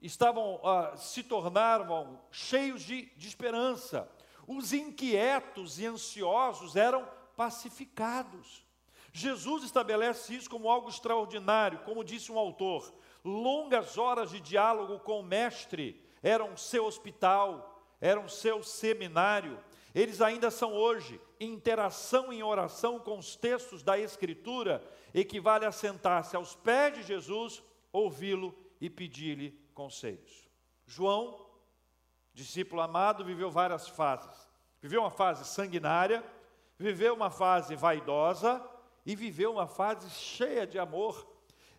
estavam 0.00 0.56
uh, 0.56 0.96
se 0.96 1.22
tornaram 1.22 2.20
cheios 2.30 2.82
de, 2.82 3.06
de 3.16 3.26
esperança. 3.26 4.08
Os 4.46 4.72
inquietos 4.72 5.78
e 5.78 5.86
ansiosos 5.86 6.76
eram 6.76 7.08
pacificados. 7.36 8.64
Jesus 9.12 9.62
estabelece 9.62 10.34
isso 10.34 10.50
como 10.50 10.68
algo 10.68 10.88
extraordinário, 10.88 11.78
como 11.84 12.02
disse 12.02 12.32
um 12.32 12.38
autor. 12.38 12.92
Longas 13.24 13.96
horas 13.96 14.30
de 14.30 14.40
diálogo 14.40 14.98
com 14.98 15.20
o 15.20 15.22
Mestre 15.22 16.04
eram 16.22 16.56
seu 16.56 16.84
hospital, 16.84 17.80
eram 18.00 18.28
seu 18.28 18.62
seminário. 18.62 19.62
Eles 19.94 20.20
ainda 20.20 20.50
são 20.50 20.72
hoje. 20.72 21.20
Interação 21.38 22.32
em 22.32 22.42
oração 22.42 22.98
com 22.98 23.18
os 23.18 23.36
textos 23.36 23.82
da 23.82 23.98
Escritura 23.98 24.82
equivale 25.14 25.64
a 25.64 25.70
sentar-se 25.70 26.34
aos 26.34 26.56
pés 26.56 26.94
de 26.94 27.02
Jesus, 27.04 27.62
ouvi-lo 27.92 28.52
e 28.80 28.90
pedir-lhe 28.90 29.52
conselhos. 29.72 30.48
João, 30.86 31.46
discípulo 32.32 32.82
amado, 32.82 33.24
viveu 33.24 33.50
várias 33.50 33.88
fases. 33.88 34.48
Viveu 34.82 35.00
uma 35.00 35.10
fase 35.10 35.44
sanguinária, 35.44 36.24
viveu 36.78 37.14
uma 37.14 37.30
fase 37.30 37.74
vaidosa 37.74 38.62
e 39.04 39.14
viveu 39.14 39.52
uma 39.52 39.66
fase 39.66 40.10
cheia 40.10 40.66
de 40.66 40.78
amor. 40.78 41.26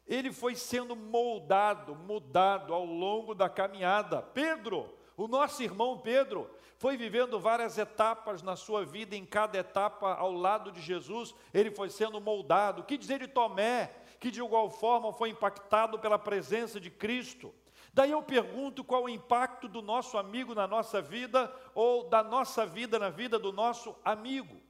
Ele 0.07 0.31
foi 0.31 0.55
sendo 0.55 0.95
moldado, 0.95 1.95
mudado 1.95 2.73
ao 2.73 2.85
longo 2.85 3.33
da 3.33 3.49
caminhada. 3.49 4.21
Pedro, 4.21 4.93
o 5.17 5.27
nosso 5.27 5.63
irmão 5.63 5.97
Pedro, 5.97 6.49
foi 6.77 6.97
vivendo 6.97 7.39
várias 7.39 7.77
etapas 7.77 8.41
na 8.41 8.55
sua 8.55 8.85
vida, 8.85 9.15
em 9.15 9.25
cada 9.25 9.57
etapa 9.57 10.13
ao 10.13 10.31
lado 10.31 10.71
de 10.71 10.81
Jesus, 10.81 11.33
ele 11.53 11.71
foi 11.71 11.89
sendo 11.89 12.21
moldado. 12.21 12.83
Que 12.83 12.97
dizer 12.97 13.19
de 13.19 13.27
Tomé, 13.27 13.91
que 14.19 14.29
de 14.29 14.41
igual 14.41 14.69
forma 14.69 15.11
foi 15.13 15.29
impactado 15.29 15.97
pela 15.97 16.19
presença 16.19 16.79
de 16.79 16.91
Cristo? 16.91 17.53
Daí 17.93 18.11
eu 18.11 18.21
pergunto 18.21 18.83
qual 18.83 19.05
o 19.05 19.09
impacto 19.09 19.69
do 19.69 19.81
nosso 19.81 20.17
amigo 20.17 20.53
na 20.53 20.67
nossa 20.67 21.01
vida 21.01 21.51
ou 21.73 22.09
da 22.09 22.21
nossa 22.21 22.65
vida 22.65 22.99
na 22.99 23.09
vida 23.09 23.39
do 23.39 23.53
nosso 23.53 23.95
amigo. 24.03 24.64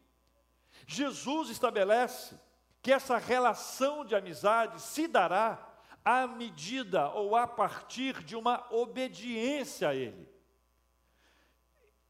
Jesus 0.86 1.50
estabelece 1.50 2.36
que 2.82 2.92
essa 2.92 3.18
relação 3.18 4.06
de 4.06 4.16
amizade 4.16 4.80
se 4.82 5.08
dará 5.08 5.74
à 6.04 6.28
medida 6.28 7.10
ou 7.10 7.36
a 7.36 7.48
partir 7.48 8.24
de 8.24 8.36
uma 8.36 8.66
obediência 8.72 9.90
a 9.90 9.96
Ele. 9.96 10.30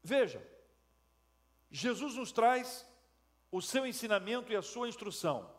Veja, 0.02 0.46
Jesus 1.70 2.14
nos 2.14 2.30
traz 2.30 2.86
o 3.50 3.62
seu 3.62 3.86
ensinamento 3.86 4.52
e 4.52 4.56
a 4.56 4.62
sua 4.62 4.88
instrução. 4.88 5.50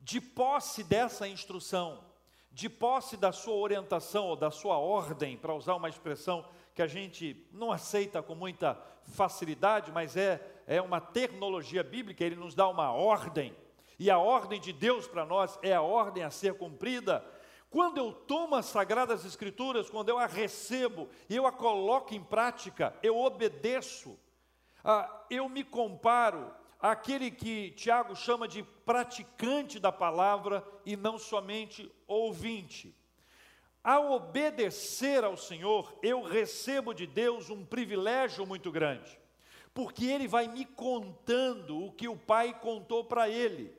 De 0.00 0.20
posse 0.20 0.82
dessa 0.82 1.28
instrução, 1.28 2.04
de 2.50 2.68
posse 2.68 3.16
da 3.16 3.30
sua 3.30 3.54
orientação 3.54 4.26
ou 4.26 4.36
da 4.36 4.50
sua 4.50 4.78
ordem, 4.78 5.36
para 5.36 5.54
usar 5.54 5.74
uma 5.74 5.88
expressão 5.88 6.48
que 6.74 6.82
a 6.82 6.86
gente 6.86 7.46
não 7.52 7.70
aceita 7.70 8.22
com 8.22 8.34
muita 8.34 8.74
facilidade, 9.04 9.92
mas 9.92 10.16
é 10.16 10.61
é 10.72 10.80
uma 10.80 11.00
tecnologia 11.00 11.82
bíblica, 11.82 12.24
ele 12.24 12.34
nos 12.34 12.54
dá 12.54 12.66
uma 12.66 12.90
ordem, 12.92 13.54
e 13.98 14.10
a 14.10 14.16
ordem 14.16 14.58
de 14.58 14.72
Deus 14.72 15.06
para 15.06 15.26
nós 15.26 15.58
é 15.62 15.74
a 15.74 15.82
ordem 15.82 16.22
a 16.24 16.30
ser 16.30 16.54
cumprida. 16.54 17.22
Quando 17.68 17.98
eu 17.98 18.10
tomo 18.12 18.54
as 18.54 18.66
Sagradas 18.66 19.24
Escrituras, 19.24 19.90
quando 19.90 20.08
eu 20.08 20.18
a 20.18 20.26
recebo 20.26 21.08
e 21.28 21.36
eu 21.36 21.46
a 21.46 21.52
coloco 21.52 22.14
em 22.14 22.22
prática, 22.22 22.96
eu 23.02 23.18
obedeço, 23.18 24.18
ah, 24.82 25.24
eu 25.28 25.46
me 25.48 25.62
comparo 25.62 26.50
àquele 26.80 27.30
que 27.30 27.72
Tiago 27.72 28.16
chama 28.16 28.48
de 28.48 28.62
praticante 28.62 29.78
da 29.78 29.92
palavra 29.92 30.66
e 30.86 30.96
não 30.96 31.18
somente 31.18 31.90
ouvinte. 32.06 32.96
Ao 33.84 34.12
obedecer 34.12 35.22
ao 35.22 35.36
Senhor, 35.36 35.98
eu 36.02 36.22
recebo 36.22 36.94
de 36.94 37.06
Deus 37.06 37.50
um 37.50 37.64
privilégio 37.64 38.46
muito 38.46 38.72
grande 38.72 39.21
porque 39.74 40.06
ele 40.06 40.28
vai 40.28 40.48
me 40.48 40.64
contando 40.64 41.84
o 41.84 41.92
que 41.92 42.08
o 42.08 42.16
Pai 42.16 42.58
contou 42.58 43.04
para 43.04 43.28
ele. 43.28 43.74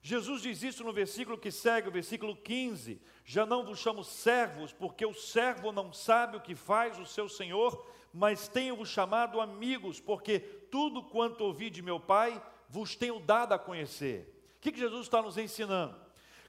Jesus 0.00 0.42
diz 0.42 0.62
isso 0.62 0.84
no 0.84 0.92
versículo 0.92 1.36
que 1.36 1.50
segue, 1.50 1.88
o 1.88 1.92
versículo 1.92 2.36
15: 2.36 3.00
Já 3.24 3.44
não 3.44 3.64
vos 3.64 3.78
chamo 3.78 4.04
servos, 4.04 4.72
porque 4.72 5.04
o 5.04 5.12
servo 5.12 5.72
não 5.72 5.92
sabe 5.92 6.36
o 6.36 6.40
que 6.40 6.54
faz 6.54 6.98
o 6.98 7.06
seu 7.06 7.28
senhor, 7.28 7.84
mas 8.12 8.48
tenho-vos 8.48 8.88
chamado 8.88 9.40
amigos, 9.40 10.00
porque 10.00 10.38
tudo 10.38 11.02
quanto 11.02 11.44
ouvi 11.44 11.68
de 11.68 11.82
meu 11.82 11.98
Pai 11.98 12.40
vos 12.68 12.94
tenho 12.94 13.18
dado 13.18 13.52
a 13.52 13.58
conhecer. 13.58 14.34
O 14.56 14.60
que, 14.60 14.72
que 14.72 14.78
Jesus 14.78 15.02
está 15.02 15.20
nos 15.20 15.36
ensinando? 15.36 15.96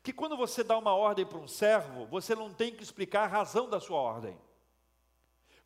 Que 0.04 0.14
quando 0.14 0.38
você 0.38 0.64
dá 0.64 0.78
uma 0.78 0.94
ordem 0.94 1.26
para 1.26 1.38
um 1.38 1.48
servo, 1.48 2.06
você 2.06 2.36
não 2.36 2.54
tem 2.54 2.74
que 2.74 2.84
explicar 2.84 3.24
a 3.24 3.28
razão 3.28 3.70
da 3.70 3.80
sua 3.80 4.00
ordem. 4.00 4.38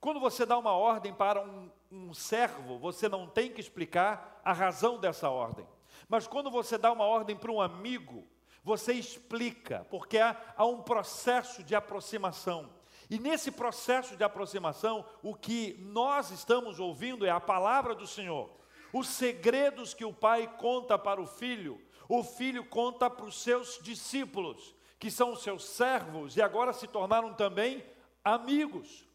Quando 0.04 0.20
você 0.20 0.46
dá 0.46 0.58
uma 0.58 0.74
ordem 0.74 1.14
para 1.14 1.42
um, 1.42 1.72
um 1.90 2.14
servo, 2.14 2.78
você 2.78 3.08
não 3.08 3.26
tem 3.26 3.50
que 3.50 3.62
explicar 3.62 4.42
a 4.44 4.52
razão 4.52 5.00
dessa 5.00 5.30
ordem. 5.30 5.66
Mas 6.10 6.28
quando 6.28 6.52
você 6.52 6.78
dá 6.78 6.92
uma 6.92 7.06
ordem 7.06 7.38
para 7.38 7.50
um 7.50 7.62
amigo, 7.62 8.28
você 8.66 8.92
explica, 8.92 9.88
porque 9.90 10.18
há, 10.18 10.36
há 10.58 10.66
um 10.66 10.82
processo 10.82 11.64
de 11.64 11.74
aproximação. 11.74 12.70
E 13.10 13.18
nesse 13.18 13.50
processo 13.50 14.18
de 14.18 14.26
aproximação, 14.26 15.06
o 15.22 15.34
que 15.34 15.78
nós 15.80 16.32
estamos 16.32 16.82
ouvindo 16.82 17.26
é 17.26 17.30
a 17.30 17.40
palavra 17.40 17.96
do 17.96 18.06
Senhor. 18.06 18.50
Os 18.92 19.08
segredos 19.08 19.94
que 19.94 20.04
o 20.04 20.12
pai 20.12 20.54
conta 20.58 21.00
para 21.00 21.22
o 21.22 21.26
filho, 21.26 21.82
o 22.10 22.26
filho 22.26 22.66
conta 22.66 23.10
para 23.10 23.24
os 23.24 23.42
seus 23.42 23.80
discípulos, 23.82 24.76
que 25.00 25.10
são 25.10 25.32
os 25.32 25.42
seus 25.42 25.64
servos 25.64 26.36
e 26.36 26.42
agora 26.42 26.74
se 26.74 26.90
tornaram 26.90 27.34
também 27.34 27.82
amigos. 28.22 29.13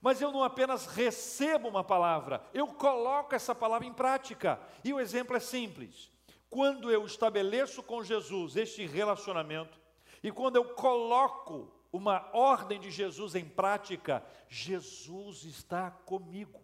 Mas 0.00 0.20
eu 0.20 0.32
não 0.32 0.42
apenas 0.42 0.86
recebo 0.86 1.68
uma 1.68 1.84
palavra, 1.84 2.42
eu 2.54 2.66
coloco 2.66 3.34
essa 3.34 3.54
palavra 3.54 3.86
em 3.86 3.92
prática. 3.92 4.58
E 4.82 4.92
o 4.92 5.00
exemplo 5.00 5.36
é 5.36 5.40
simples. 5.40 6.10
Quando 6.48 6.90
eu 6.90 7.04
estabeleço 7.04 7.82
com 7.82 8.02
Jesus 8.02 8.56
este 8.56 8.86
relacionamento, 8.86 9.78
e 10.22 10.32
quando 10.32 10.56
eu 10.56 10.64
coloco 10.64 11.72
uma 11.92 12.28
ordem 12.32 12.78
de 12.78 12.90
Jesus 12.90 13.34
em 13.34 13.44
prática, 13.44 14.24
Jesus 14.48 15.44
está 15.44 15.90
comigo. 15.90 16.60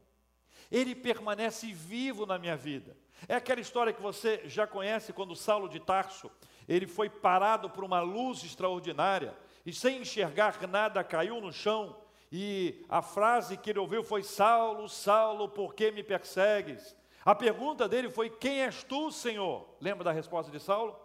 Ele 0.71 0.95
permanece 0.95 1.73
vivo 1.73 2.27
na 2.27 2.39
minha 2.39 2.57
vida. 2.57 2.97
É 3.29 3.35
aquela 3.35 3.61
história 3.61 3.93
que 3.93 4.03
você 4.03 4.43
já 4.45 4.67
conhece 4.67 5.13
quando 5.13 5.35
Saulo 5.35 5.69
de 5.69 5.81
Tarso, 5.81 6.31
ele 6.69 6.87
foi 6.87 7.09
parado 7.09 7.71
por 7.71 7.85
uma 7.85 8.01
luz 8.01 8.43
extraordinária 8.43 9.37
e 9.65 9.73
sem 9.73 10.01
enxergar 10.01 10.61
nada 10.69 11.03
caiu 11.03 11.41
no 11.41 11.53
chão. 11.53 11.97
E 12.31 12.85
a 12.89 13.03
frase 13.03 13.57
que 13.57 13.71
ele 13.71 13.79
ouviu 13.79 14.03
foi: 14.03 14.23
Saulo, 14.23 14.89
Saulo, 14.89 15.49
por 15.49 15.75
que 15.75 15.91
me 15.91 16.03
persegues? 16.03 16.97
A 17.25 17.35
pergunta 17.35 17.89
dele 17.89 18.11
foi: 18.11 18.31
Quem 18.31 18.63
és 18.63 18.83
tu, 18.83 19.11
Senhor? 19.11 19.69
Lembra 19.81 20.05
da 20.05 20.13
resposta 20.13 20.51
de 20.51 20.61
Saulo? 20.61 20.99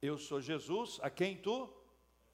Eu 0.00 0.16
sou 0.16 0.40
Jesus, 0.40 0.98
a 1.02 1.10
quem 1.10 1.36
tu 1.36 1.68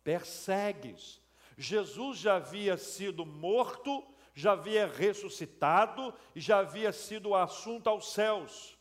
persegues. 0.03 1.21
Jesus 1.57 2.19
já 2.19 2.37
havia 2.37 2.77
sido 2.77 3.25
morto, 3.25 4.05
já 4.35 4.53
havia 4.53 4.87
ressuscitado 4.87 6.13
e 6.35 6.41
já 6.41 6.59
havia 6.59 6.93
sido 6.93 7.35
assunto 7.35 7.89
aos 7.89 8.13
céus. 8.13 8.77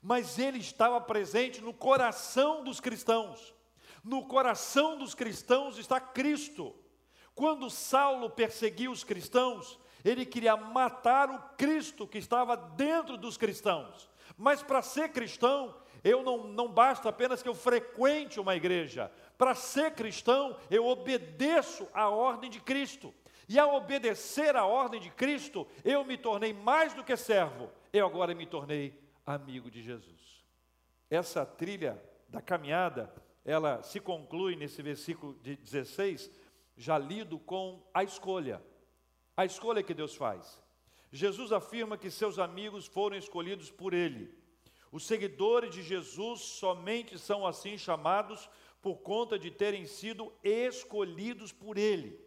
Mas 0.00 0.38
ele 0.38 0.58
estava 0.58 1.00
presente 1.00 1.60
no 1.60 1.74
coração 1.74 2.62
dos 2.62 2.80
cristãos. 2.80 3.54
No 4.04 4.26
coração 4.26 4.96
dos 4.96 5.14
cristãos 5.14 5.76
está 5.78 6.00
Cristo. 6.00 6.74
Quando 7.38 7.70
Saulo 7.70 8.28
perseguiu 8.28 8.90
os 8.90 9.04
cristãos, 9.04 9.78
ele 10.04 10.26
queria 10.26 10.56
matar 10.56 11.30
o 11.30 11.38
Cristo 11.56 12.04
que 12.04 12.18
estava 12.18 12.56
dentro 12.56 13.16
dos 13.16 13.36
cristãos. 13.36 14.10
Mas 14.36 14.60
para 14.60 14.82
ser 14.82 15.10
cristão, 15.10 15.72
eu 16.02 16.24
não, 16.24 16.48
não 16.48 16.66
basta 16.66 17.08
apenas 17.08 17.40
que 17.40 17.48
eu 17.48 17.54
frequente 17.54 18.40
uma 18.40 18.56
igreja. 18.56 19.08
Para 19.38 19.54
ser 19.54 19.92
cristão, 19.92 20.56
eu 20.68 20.84
obedeço 20.84 21.86
à 21.94 22.08
ordem 22.08 22.50
de 22.50 22.58
Cristo. 22.58 23.14
E 23.48 23.56
ao 23.56 23.72
obedecer 23.76 24.56
à 24.56 24.66
ordem 24.66 25.00
de 25.00 25.10
Cristo, 25.10 25.64
eu 25.84 26.04
me 26.04 26.18
tornei 26.18 26.52
mais 26.52 26.92
do 26.92 27.04
que 27.04 27.16
servo, 27.16 27.70
eu 27.92 28.04
agora 28.04 28.34
me 28.34 28.46
tornei 28.46 29.00
amigo 29.24 29.70
de 29.70 29.80
Jesus. 29.80 30.44
Essa 31.08 31.46
trilha 31.46 32.02
da 32.28 32.42
caminhada, 32.42 33.14
ela 33.44 33.80
se 33.84 34.00
conclui 34.00 34.56
nesse 34.56 34.82
versículo 34.82 35.38
de 35.40 35.54
16, 35.54 36.28
já 36.78 36.96
lido 36.96 37.38
com 37.40 37.84
a 37.92 38.04
escolha. 38.04 38.62
A 39.36 39.44
escolha 39.44 39.82
que 39.82 39.92
Deus 39.92 40.14
faz. 40.14 40.62
Jesus 41.10 41.52
afirma 41.52 41.98
que 41.98 42.10
seus 42.10 42.38
amigos 42.38 42.86
foram 42.86 43.16
escolhidos 43.16 43.70
por 43.70 43.92
Ele. 43.92 44.32
Os 44.92 45.04
seguidores 45.04 45.74
de 45.74 45.82
Jesus 45.82 46.40
somente 46.40 47.18
são 47.18 47.46
assim 47.46 47.76
chamados 47.76 48.48
por 48.80 48.98
conta 48.98 49.38
de 49.38 49.50
terem 49.50 49.86
sido 49.86 50.32
escolhidos 50.42 51.52
por 51.52 51.76
Ele. 51.76 52.18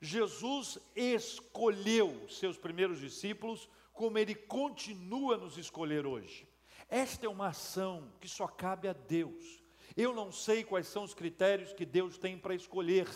Jesus 0.00 0.78
escolheu 0.94 2.28
seus 2.28 2.56
primeiros 2.56 3.00
discípulos, 3.00 3.68
como 3.92 4.18
Ele 4.18 4.34
continua 4.34 5.36
nos 5.36 5.58
escolher 5.58 6.06
hoje. 6.06 6.46
Esta 6.88 7.26
é 7.26 7.28
uma 7.28 7.48
ação 7.48 8.12
que 8.20 8.28
só 8.28 8.46
cabe 8.46 8.86
a 8.86 8.92
Deus. 8.92 9.62
Eu 9.96 10.14
não 10.14 10.30
sei 10.30 10.62
quais 10.62 10.86
são 10.86 11.02
os 11.02 11.14
critérios 11.14 11.72
que 11.72 11.84
Deus 11.84 12.18
tem 12.18 12.38
para 12.38 12.54
escolher. 12.54 13.08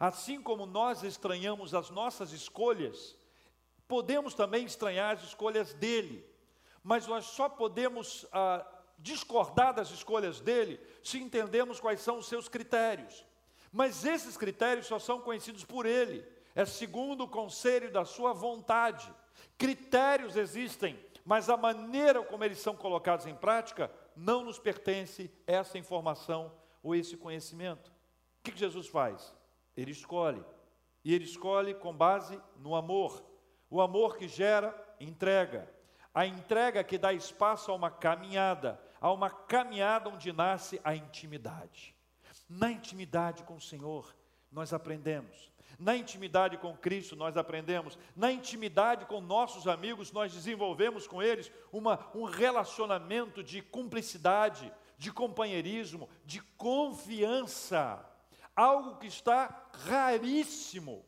Assim 0.00 0.42
como 0.42 0.66
nós 0.66 1.04
estranhamos 1.04 1.74
as 1.74 1.90
nossas 1.90 2.32
escolhas, 2.32 3.16
podemos 3.86 4.34
também 4.34 4.64
estranhar 4.64 5.14
as 5.14 5.22
escolhas 5.22 5.74
dele 5.74 6.28
mas 6.82 7.06
nós 7.06 7.26
só 7.26 7.48
podemos 7.48 8.26
ah, 8.32 8.66
discordar 8.98 9.74
das 9.74 9.90
escolhas 9.90 10.40
dele 10.40 10.80
se 11.02 11.18
entendemos 11.18 11.80
quais 11.80 12.00
são 12.00 12.18
os 12.18 12.26
seus 12.26 12.48
critérios. 12.48 13.24
Mas 13.72 14.04
esses 14.04 14.36
critérios 14.36 14.86
só 14.86 14.98
são 14.98 15.20
conhecidos 15.20 15.64
por 15.64 15.86
ele, 15.86 16.26
é 16.54 16.64
segundo 16.64 17.24
o 17.24 17.28
conselho 17.28 17.92
da 17.92 18.04
sua 18.04 18.32
vontade. 18.32 19.12
Critérios 19.56 20.36
existem, 20.36 20.98
mas 21.24 21.48
a 21.48 21.56
maneira 21.56 22.22
como 22.22 22.42
eles 22.42 22.58
são 22.58 22.74
colocados 22.74 23.26
em 23.26 23.34
prática 23.34 23.90
não 24.16 24.44
nos 24.44 24.58
pertence 24.58 25.30
essa 25.46 25.78
informação 25.78 26.52
ou 26.82 26.94
esse 26.94 27.16
conhecimento. 27.16 27.92
O 28.40 28.42
que 28.42 28.58
Jesus 28.58 28.88
faz? 28.88 29.34
Ele 29.80 29.92
escolhe. 29.92 30.44
E 31.04 31.14
ele 31.14 31.24
escolhe 31.24 31.74
com 31.74 31.94
base 31.94 32.40
no 32.56 32.74
amor. 32.74 33.24
O 33.70 33.80
amor 33.80 34.16
que 34.16 34.28
gera 34.28 34.74
entrega. 35.00 35.72
A 36.12 36.26
entrega 36.26 36.84
que 36.84 36.98
dá 36.98 37.12
espaço 37.12 37.70
a 37.70 37.74
uma 37.74 37.90
caminhada, 37.90 38.80
a 39.00 39.12
uma 39.12 39.30
caminhada 39.30 40.10
onde 40.10 40.32
nasce 40.32 40.80
a 40.84 40.94
intimidade. 40.94 41.94
Na 42.48 42.70
intimidade 42.70 43.44
com 43.44 43.54
o 43.54 43.60
Senhor, 43.60 44.14
nós 44.50 44.72
aprendemos. 44.72 45.50
Na 45.78 45.96
intimidade 45.96 46.58
com 46.58 46.76
Cristo, 46.76 47.16
nós 47.16 47.36
aprendemos. 47.36 47.96
Na 48.14 48.30
intimidade 48.30 49.06
com 49.06 49.20
nossos 49.20 49.66
amigos, 49.66 50.12
nós 50.12 50.32
desenvolvemos 50.32 51.06
com 51.06 51.22
eles 51.22 51.50
uma, 51.72 52.10
um 52.14 52.24
relacionamento 52.24 53.42
de 53.42 53.62
cumplicidade, 53.62 54.70
de 54.98 55.10
companheirismo, 55.10 56.08
de 56.26 56.42
confiança. 56.58 58.04
Algo 58.60 58.96
que 58.96 59.06
está 59.06 59.70
raríssimo. 59.86 61.02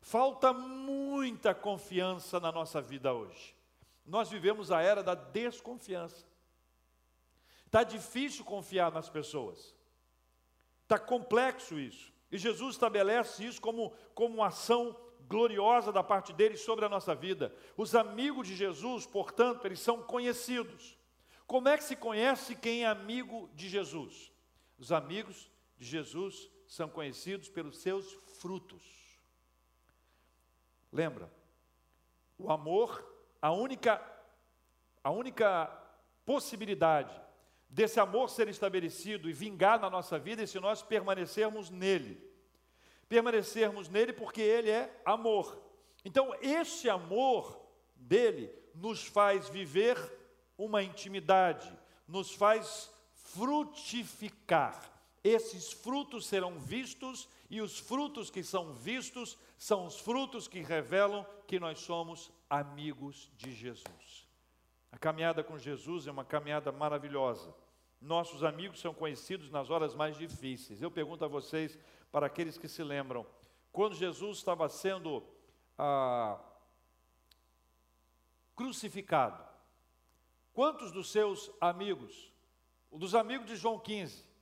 Falta 0.00 0.52
muita 0.52 1.54
confiança 1.54 2.40
na 2.40 2.50
nossa 2.50 2.82
vida 2.82 3.14
hoje. 3.14 3.54
Nós 4.04 4.28
vivemos 4.28 4.72
a 4.72 4.82
era 4.82 5.00
da 5.00 5.14
desconfiança. 5.14 6.26
Está 7.64 7.84
difícil 7.84 8.44
confiar 8.44 8.90
nas 8.90 9.08
pessoas. 9.08 9.72
Está 10.82 10.98
complexo 10.98 11.78
isso. 11.78 12.12
E 12.28 12.36
Jesus 12.36 12.74
estabelece 12.74 13.46
isso 13.46 13.60
como, 13.60 13.92
como 14.12 14.34
uma 14.34 14.48
ação 14.48 14.96
gloriosa 15.28 15.92
da 15.92 16.02
parte 16.02 16.32
dele 16.32 16.56
sobre 16.56 16.84
a 16.84 16.88
nossa 16.88 17.14
vida. 17.14 17.54
Os 17.76 17.94
amigos 17.94 18.48
de 18.48 18.56
Jesus, 18.56 19.06
portanto, 19.06 19.64
eles 19.64 19.78
são 19.78 20.02
conhecidos. 20.02 20.98
Como 21.46 21.68
é 21.68 21.78
que 21.78 21.84
se 21.84 21.94
conhece 21.94 22.56
quem 22.56 22.82
é 22.82 22.88
amigo 22.88 23.48
de 23.54 23.68
Jesus? 23.68 24.32
Os 24.76 24.90
amigos 24.90 25.48
de 25.78 25.86
Jesus 25.86 26.52
são 26.66 26.88
conhecidos 26.88 27.48
pelos 27.48 27.78
seus 27.78 28.12
frutos. 28.40 28.82
Lembra? 30.92 31.32
O 32.38 32.50
amor 32.50 33.14
a 33.44 33.50
única, 33.52 34.00
a 35.02 35.10
única 35.10 35.66
possibilidade 36.24 37.14
desse 37.68 38.00
amor 38.00 38.30
ser 38.30 38.48
estabelecido 38.48 39.28
e 39.28 39.34
vingar 39.34 39.78
na 39.78 39.90
nossa 39.90 40.18
vida 40.18 40.42
é 40.42 40.46
se 40.46 40.58
nós 40.58 40.80
permanecermos 40.82 41.68
nele. 41.68 42.26
Permanecermos 43.06 43.90
nele 43.90 44.14
porque 44.14 44.40
ele 44.40 44.70
é 44.70 44.98
amor. 45.04 45.62
Então, 46.02 46.34
esse 46.40 46.88
amor 46.88 47.68
dele 47.94 48.50
nos 48.74 49.04
faz 49.04 49.46
viver 49.50 49.98
uma 50.56 50.82
intimidade, 50.82 51.70
nos 52.08 52.32
faz 52.32 52.90
frutificar. 53.12 54.90
Esses 55.24 55.72
frutos 55.72 56.26
serão 56.26 56.58
vistos 56.58 57.26
e 57.48 57.62
os 57.62 57.78
frutos 57.78 58.28
que 58.28 58.44
são 58.44 58.74
vistos 58.74 59.38
são 59.56 59.86
os 59.86 59.98
frutos 59.98 60.46
que 60.46 60.60
revelam 60.60 61.26
que 61.46 61.58
nós 61.58 61.80
somos 61.80 62.30
amigos 62.50 63.32
de 63.34 63.50
Jesus. 63.50 64.28
A 64.92 64.98
caminhada 64.98 65.42
com 65.42 65.58
Jesus 65.58 66.06
é 66.06 66.10
uma 66.10 66.26
caminhada 66.26 66.70
maravilhosa. 66.70 67.54
Nossos 67.98 68.44
amigos 68.44 68.80
são 68.80 68.92
conhecidos 68.92 69.50
nas 69.50 69.70
horas 69.70 69.94
mais 69.94 70.18
difíceis. 70.18 70.82
Eu 70.82 70.90
pergunto 70.90 71.24
a 71.24 71.28
vocês, 71.28 71.78
para 72.12 72.26
aqueles 72.26 72.58
que 72.58 72.68
se 72.68 72.82
lembram, 72.82 73.26
quando 73.72 73.94
Jesus 73.94 74.38
estava 74.38 74.68
sendo 74.68 75.26
ah, 75.78 76.38
crucificado, 78.54 79.42
quantos 80.52 80.92
dos 80.92 81.10
seus 81.10 81.50
amigos, 81.60 82.30
dos 82.92 83.14
amigos 83.14 83.46
de 83.46 83.56
João 83.56 83.78
15, 83.78 84.33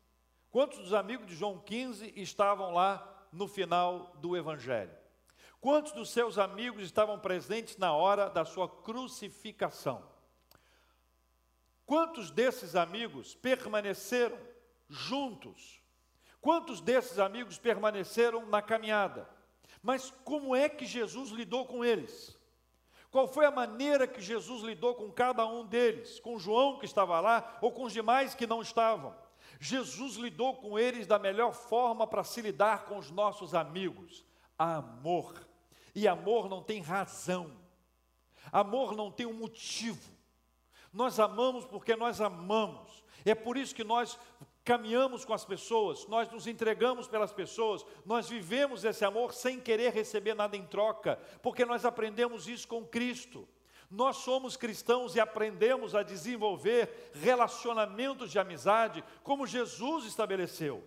quantos 0.52 0.78
dos 0.78 0.92
amigos 0.92 1.26
de 1.26 1.34
João 1.34 1.58
15 1.58 2.12
estavam 2.14 2.72
lá 2.74 3.26
no 3.32 3.48
final 3.48 4.14
do 4.20 4.36
Evangelho? 4.36 4.92
Quantos 5.60 5.92
dos 5.92 6.10
seus 6.10 6.38
amigos 6.38 6.84
estavam 6.84 7.18
presentes 7.18 7.76
na 7.78 7.92
hora 7.92 8.28
da 8.28 8.44
sua 8.44 8.68
crucificação? 8.68 10.04
Quantos 11.86 12.30
desses 12.30 12.76
amigos 12.76 13.34
permaneceram 13.34 14.38
juntos? 14.88 15.80
Quantos 16.40 16.80
desses 16.80 17.18
amigos 17.18 17.58
permaneceram 17.58 18.44
na 18.46 18.60
caminhada? 18.60 19.28
Mas 19.82 20.12
como 20.24 20.54
é 20.54 20.68
que 20.68 20.84
Jesus 20.84 21.30
lidou 21.30 21.66
com 21.66 21.84
eles? 21.84 22.36
Qual 23.10 23.28
foi 23.28 23.44
a 23.44 23.50
maneira 23.50 24.06
que 24.06 24.20
Jesus 24.20 24.62
lidou 24.62 24.94
com 24.94 25.10
cada 25.12 25.46
um 25.46 25.66
deles? 25.66 26.18
Com 26.20 26.38
João 26.38 26.78
que 26.78 26.86
estava 26.86 27.20
lá 27.20 27.58
ou 27.60 27.70
com 27.70 27.84
os 27.84 27.92
demais 27.92 28.34
que 28.34 28.46
não 28.46 28.60
estavam? 28.62 29.21
Jesus 29.64 30.16
lidou 30.16 30.56
com 30.56 30.76
eles 30.76 31.06
da 31.06 31.20
melhor 31.20 31.52
forma 31.52 32.04
para 32.04 32.24
se 32.24 32.42
lidar 32.42 32.84
com 32.84 32.98
os 32.98 33.12
nossos 33.12 33.54
amigos: 33.54 34.24
amor. 34.58 35.34
E 35.94 36.08
amor 36.08 36.48
não 36.48 36.60
tem 36.60 36.80
razão, 36.80 37.56
amor 38.50 38.96
não 38.96 39.08
tem 39.08 39.24
um 39.24 39.32
motivo. 39.32 40.10
Nós 40.92 41.20
amamos 41.20 41.64
porque 41.64 41.94
nós 41.94 42.20
amamos. 42.20 43.04
É 43.24 43.36
por 43.36 43.56
isso 43.56 43.72
que 43.72 43.84
nós 43.84 44.18
caminhamos 44.64 45.24
com 45.24 45.32
as 45.32 45.44
pessoas, 45.44 46.08
nós 46.08 46.28
nos 46.28 46.48
entregamos 46.48 47.06
pelas 47.06 47.32
pessoas, 47.32 47.86
nós 48.04 48.28
vivemos 48.28 48.84
esse 48.84 49.04
amor 49.04 49.32
sem 49.32 49.60
querer 49.60 49.92
receber 49.92 50.34
nada 50.34 50.56
em 50.56 50.66
troca, 50.66 51.20
porque 51.40 51.64
nós 51.64 51.84
aprendemos 51.84 52.48
isso 52.48 52.66
com 52.66 52.84
Cristo. 52.84 53.48
Nós 53.92 54.16
somos 54.16 54.56
cristãos 54.56 55.14
e 55.14 55.20
aprendemos 55.20 55.94
a 55.94 56.02
desenvolver 56.02 57.10
relacionamentos 57.12 58.30
de 58.30 58.38
amizade 58.38 59.04
como 59.22 59.46
Jesus 59.46 60.06
estabeleceu, 60.06 60.82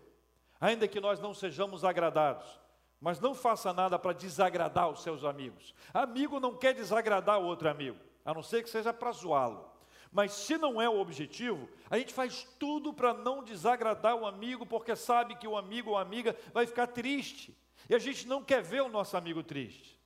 ainda 0.60 0.88
que 0.88 1.00
nós 1.00 1.20
não 1.20 1.32
sejamos 1.32 1.86
agradados. 1.86 2.60
Mas 3.00 3.20
não 3.20 3.36
faça 3.36 3.72
nada 3.72 4.00
para 4.00 4.12
desagradar 4.12 4.90
os 4.90 5.04
seus 5.04 5.24
amigos. 5.24 5.76
Amigo 5.94 6.40
não 6.40 6.56
quer 6.58 6.74
desagradar 6.74 7.40
o 7.40 7.46
outro 7.46 7.70
amigo, 7.70 8.00
a 8.26 8.34
não 8.34 8.42
ser 8.42 8.64
que 8.64 8.70
seja 8.72 8.92
para 8.92 9.12
zoá-lo. 9.12 9.70
Mas 10.12 10.32
se 10.32 10.58
não 10.58 10.82
é 10.82 10.90
o 10.90 11.00
objetivo, 11.00 11.70
a 11.92 12.00
gente 12.00 12.12
faz 12.12 12.44
tudo 12.58 12.92
para 12.92 13.14
não 13.14 13.44
desagradar 13.44 14.16
o 14.16 14.26
amigo, 14.26 14.66
porque 14.66 14.96
sabe 14.96 15.36
que 15.36 15.48
o 15.48 15.56
amigo 15.56 15.92
ou 15.92 15.98
amiga 15.98 16.36
vai 16.52 16.66
ficar 16.66 16.88
triste. 16.88 17.56
E 17.88 17.94
a 17.94 18.00
gente 18.00 18.28
não 18.28 18.44
quer 18.44 18.64
ver 18.64 18.82
o 18.82 18.90
nosso 18.90 19.16
amigo 19.16 19.44
triste. 19.44 20.02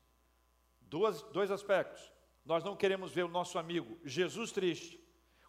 Dois 0.81 1.49
aspectos. 1.49 2.18
Nós 2.49 2.63
não 2.63 2.75
queremos 2.75 3.11
ver 3.11 3.25
o 3.25 3.27
nosso 3.27 3.59
amigo 3.59 3.99
Jesus 4.03 4.51
triste, 4.51 4.99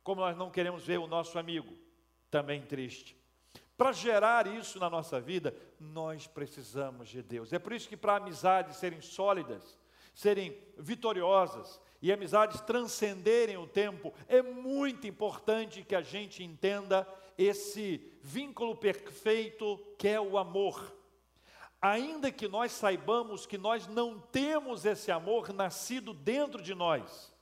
como 0.04 0.20
nós 0.20 0.36
não 0.36 0.50
queremos 0.50 0.84
ver 0.84 0.98
o 0.98 1.06
nosso 1.06 1.38
amigo 1.38 1.74
também 2.30 2.60
triste. 2.60 3.16
Para 3.74 3.90
gerar 3.90 4.46
isso 4.46 4.78
na 4.78 4.90
nossa 4.90 5.18
vida, 5.18 5.56
nós 5.80 6.26
precisamos 6.26 7.08
de 7.08 7.22
Deus. 7.22 7.54
É 7.54 7.58
por 7.58 7.72
isso 7.72 7.88
que 7.88 7.96
para 7.96 8.16
amizades 8.16 8.76
serem 8.76 9.00
sólidas, 9.00 9.80
serem 10.14 10.54
vitoriosas, 10.76 11.80
e 12.02 12.12
amizades 12.12 12.60
transcenderem 12.60 13.56
o 13.56 13.66
tempo, 13.66 14.12
é 14.28 14.42
muito 14.42 15.06
importante 15.06 15.82
que 15.82 15.94
a 15.94 16.02
gente 16.02 16.44
entenda 16.44 17.08
esse 17.38 18.12
vínculo 18.20 18.76
perfeito 18.76 19.78
que 19.96 20.06
é 20.06 20.20
o 20.20 20.36
amor. 20.36 20.94
Ainda 21.80 22.30
que 22.30 22.46
nós 22.46 22.72
saibamos 22.72 23.46
que 23.46 23.56
nós 23.56 23.86
não 23.86 24.18
temos 24.18 24.84
esse 24.84 25.10
amor 25.10 25.52
nascido 25.52 26.12
dentro 26.12 26.62
de 26.62 26.74
nós, 26.74 27.34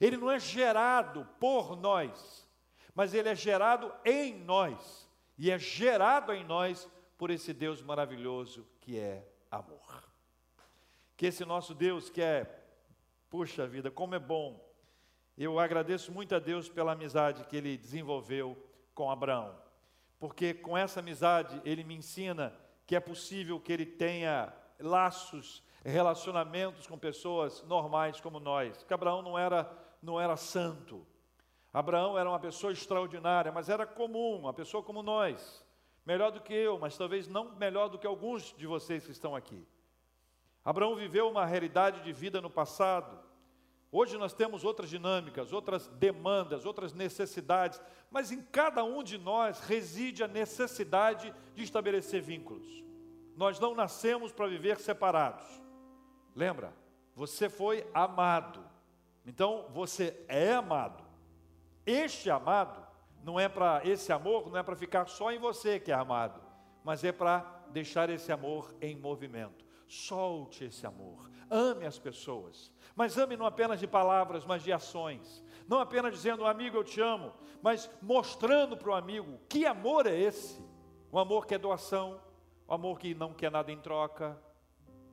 ele 0.00 0.16
não 0.16 0.30
é 0.30 0.38
gerado 0.38 1.26
por 1.40 1.76
nós, 1.76 2.48
mas 2.94 3.14
ele 3.14 3.28
é 3.28 3.34
gerado 3.34 3.92
em 4.04 4.34
nós, 4.34 5.08
e 5.36 5.50
é 5.50 5.58
gerado 5.58 6.32
em 6.32 6.44
nós 6.44 6.88
por 7.18 7.30
esse 7.30 7.52
Deus 7.52 7.82
maravilhoso 7.82 8.66
que 8.80 8.98
é 8.98 9.26
amor. 9.50 10.04
Que 11.16 11.26
esse 11.26 11.44
nosso 11.44 11.74
Deus 11.74 12.08
que 12.08 12.22
é 12.22 12.60
Puxa 13.30 13.64
vida, 13.64 13.92
como 13.92 14.16
é 14.16 14.18
bom. 14.18 14.60
Eu 15.38 15.60
agradeço 15.60 16.10
muito 16.10 16.34
a 16.34 16.40
Deus 16.40 16.68
pela 16.68 16.92
amizade 16.92 17.44
que 17.44 17.56
ele 17.56 17.78
desenvolveu 17.78 18.60
com 18.92 19.08
Abraão. 19.08 19.56
Porque 20.18 20.52
com 20.52 20.76
essa 20.76 20.98
amizade 20.98 21.62
ele 21.64 21.84
me 21.84 21.94
ensina 21.94 22.52
que 22.90 22.96
é 22.96 22.98
possível 22.98 23.60
que 23.60 23.72
ele 23.72 23.86
tenha 23.86 24.52
laços, 24.80 25.62
relacionamentos 25.84 26.88
com 26.88 26.98
pessoas 26.98 27.62
normais 27.62 28.20
como 28.20 28.40
nós. 28.40 28.82
Que 28.82 28.92
Abraão 28.92 29.22
não 29.22 29.38
era 29.38 29.70
não 30.02 30.20
era 30.20 30.36
santo. 30.36 31.06
Abraão 31.72 32.18
era 32.18 32.28
uma 32.28 32.40
pessoa 32.40 32.72
extraordinária, 32.72 33.52
mas 33.52 33.68
era 33.68 33.86
comum, 33.86 34.40
uma 34.40 34.52
pessoa 34.52 34.82
como 34.82 35.04
nós. 35.04 35.64
Melhor 36.04 36.32
do 36.32 36.40
que 36.40 36.52
eu, 36.52 36.80
mas 36.80 36.98
talvez 36.98 37.28
não 37.28 37.54
melhor 37.54 37.88
do 37.88 37.96
que 37.96 38.08
alguns 38.08 38.52
de 38.58 38.66
vocês 38.66 39.04
que 39.04 39.12
estão 39.12 39.36
aqui. 39.36 39.64
Abraão 40.64 40.96
viveu 40.96 41.30
uma 41.30 41.46
realidade 41.46 42.02
de 42.02 42.12
vida 42.12 42.40
no 42.40 42.50
passado. 42.50 43.20
Hoje 43.92 44.16
nós 44.16 44.32
temos 44.32 44.64
outras 44.64 44.88
dinâmicas, 44.88 45.52
outras 45.52 45.88
demandas, 45.88 46.64
outras 46.64 46.92
necessidades, 46.92 47.80
mas 48.10 48.30
em 48.30 48.40
cada 48.40 48.84
um 48.84 49.02
de 49.02 49.18
nós 49.18 49.58
reside 49.60 50.22
a 50.22 50.28
necessidade 50.28 51.34
de 51.54 51.64
estabelecer 51.64 52.22
vínculos. 52.22 52.84
Nós 53.36 53.58
não 53.58 53.74
nascemos 53.74 54.30
para 54.30 54.46
viver 54.46 54.78
separados. 54.78 55.44
Lembra? 56.36 56.72
Você 57.14 57.48
foi 57.48 57.84
amado. 57.92 58.64
Então 59.26 59.66
você 59.70 60.24
é 60.28 60.52
amado. 60.52 61.02
Este 61.84 62.30
amado 62.30 62.86
não 63.24 63.38
é 63.38 63.48
para 63.48 63.80
esse 63.84 64.12
amor, 64.12 64.50
não 64.50 64.58
é 64.58 64.62
para 64.62 64.76
ficar 64.76 65.06
só 65.08 65.32
em 65.32 65.38
você 65.38 65.80
que 65.80 65.90
é 65.90 65.94
amado, 65.94 66.40
mas 66.84 67.02
é 67.04 67.12
para 67.12 67.40
deixar 67.70 68.08
esse 68.10 68.30
amor 68.32 68.74
em 68.80 68.96
movimento. 68.96 69.64
Solte 69.86 70.64
esse 70.64 70.86
amor, 70.86 71.28
ame 71.50 71.84
as 71.84 71.98
pessoas, 71.98 72.70
mas 73.00 73.16
ame 73.16 73.34
não 73.34 73.46
apenas 73.46 73.80
de 73.80 73.86
palavras, 73.86 74.44
mas 74.44 74.62
de 74.62 74.70
ações. 74.70 75.42
Não 75.66 75.78
apenas 75.80 76.12
dizendo, 76.12 76.44
amigo, 76.44 76.76
eu 76.76 76.84
te 76.84 77.00
amo, 77.00 77.32
mas 77.62 77.90
mostrando 78.02 78.76
para 78.76 78.90
o 78.90 78.94
amigo 78.94 79.40
que 79.48 79.64
amor 79.64 80.06
é 80.06 80.14
esse. 80.14 80.62
O 81.10 81.18
amor 81.18 81.46
que 81.46 81.54
é 81.54 81.58
doação, 81.58 82.20
o 82.68 82.74
amor 82.74 82.98
que 82.98 83.14
não 83.14 83.32
quer 83.32 83.50
nada 83.50 83.72
em 83.72 83.80
troca, 83.80 84.38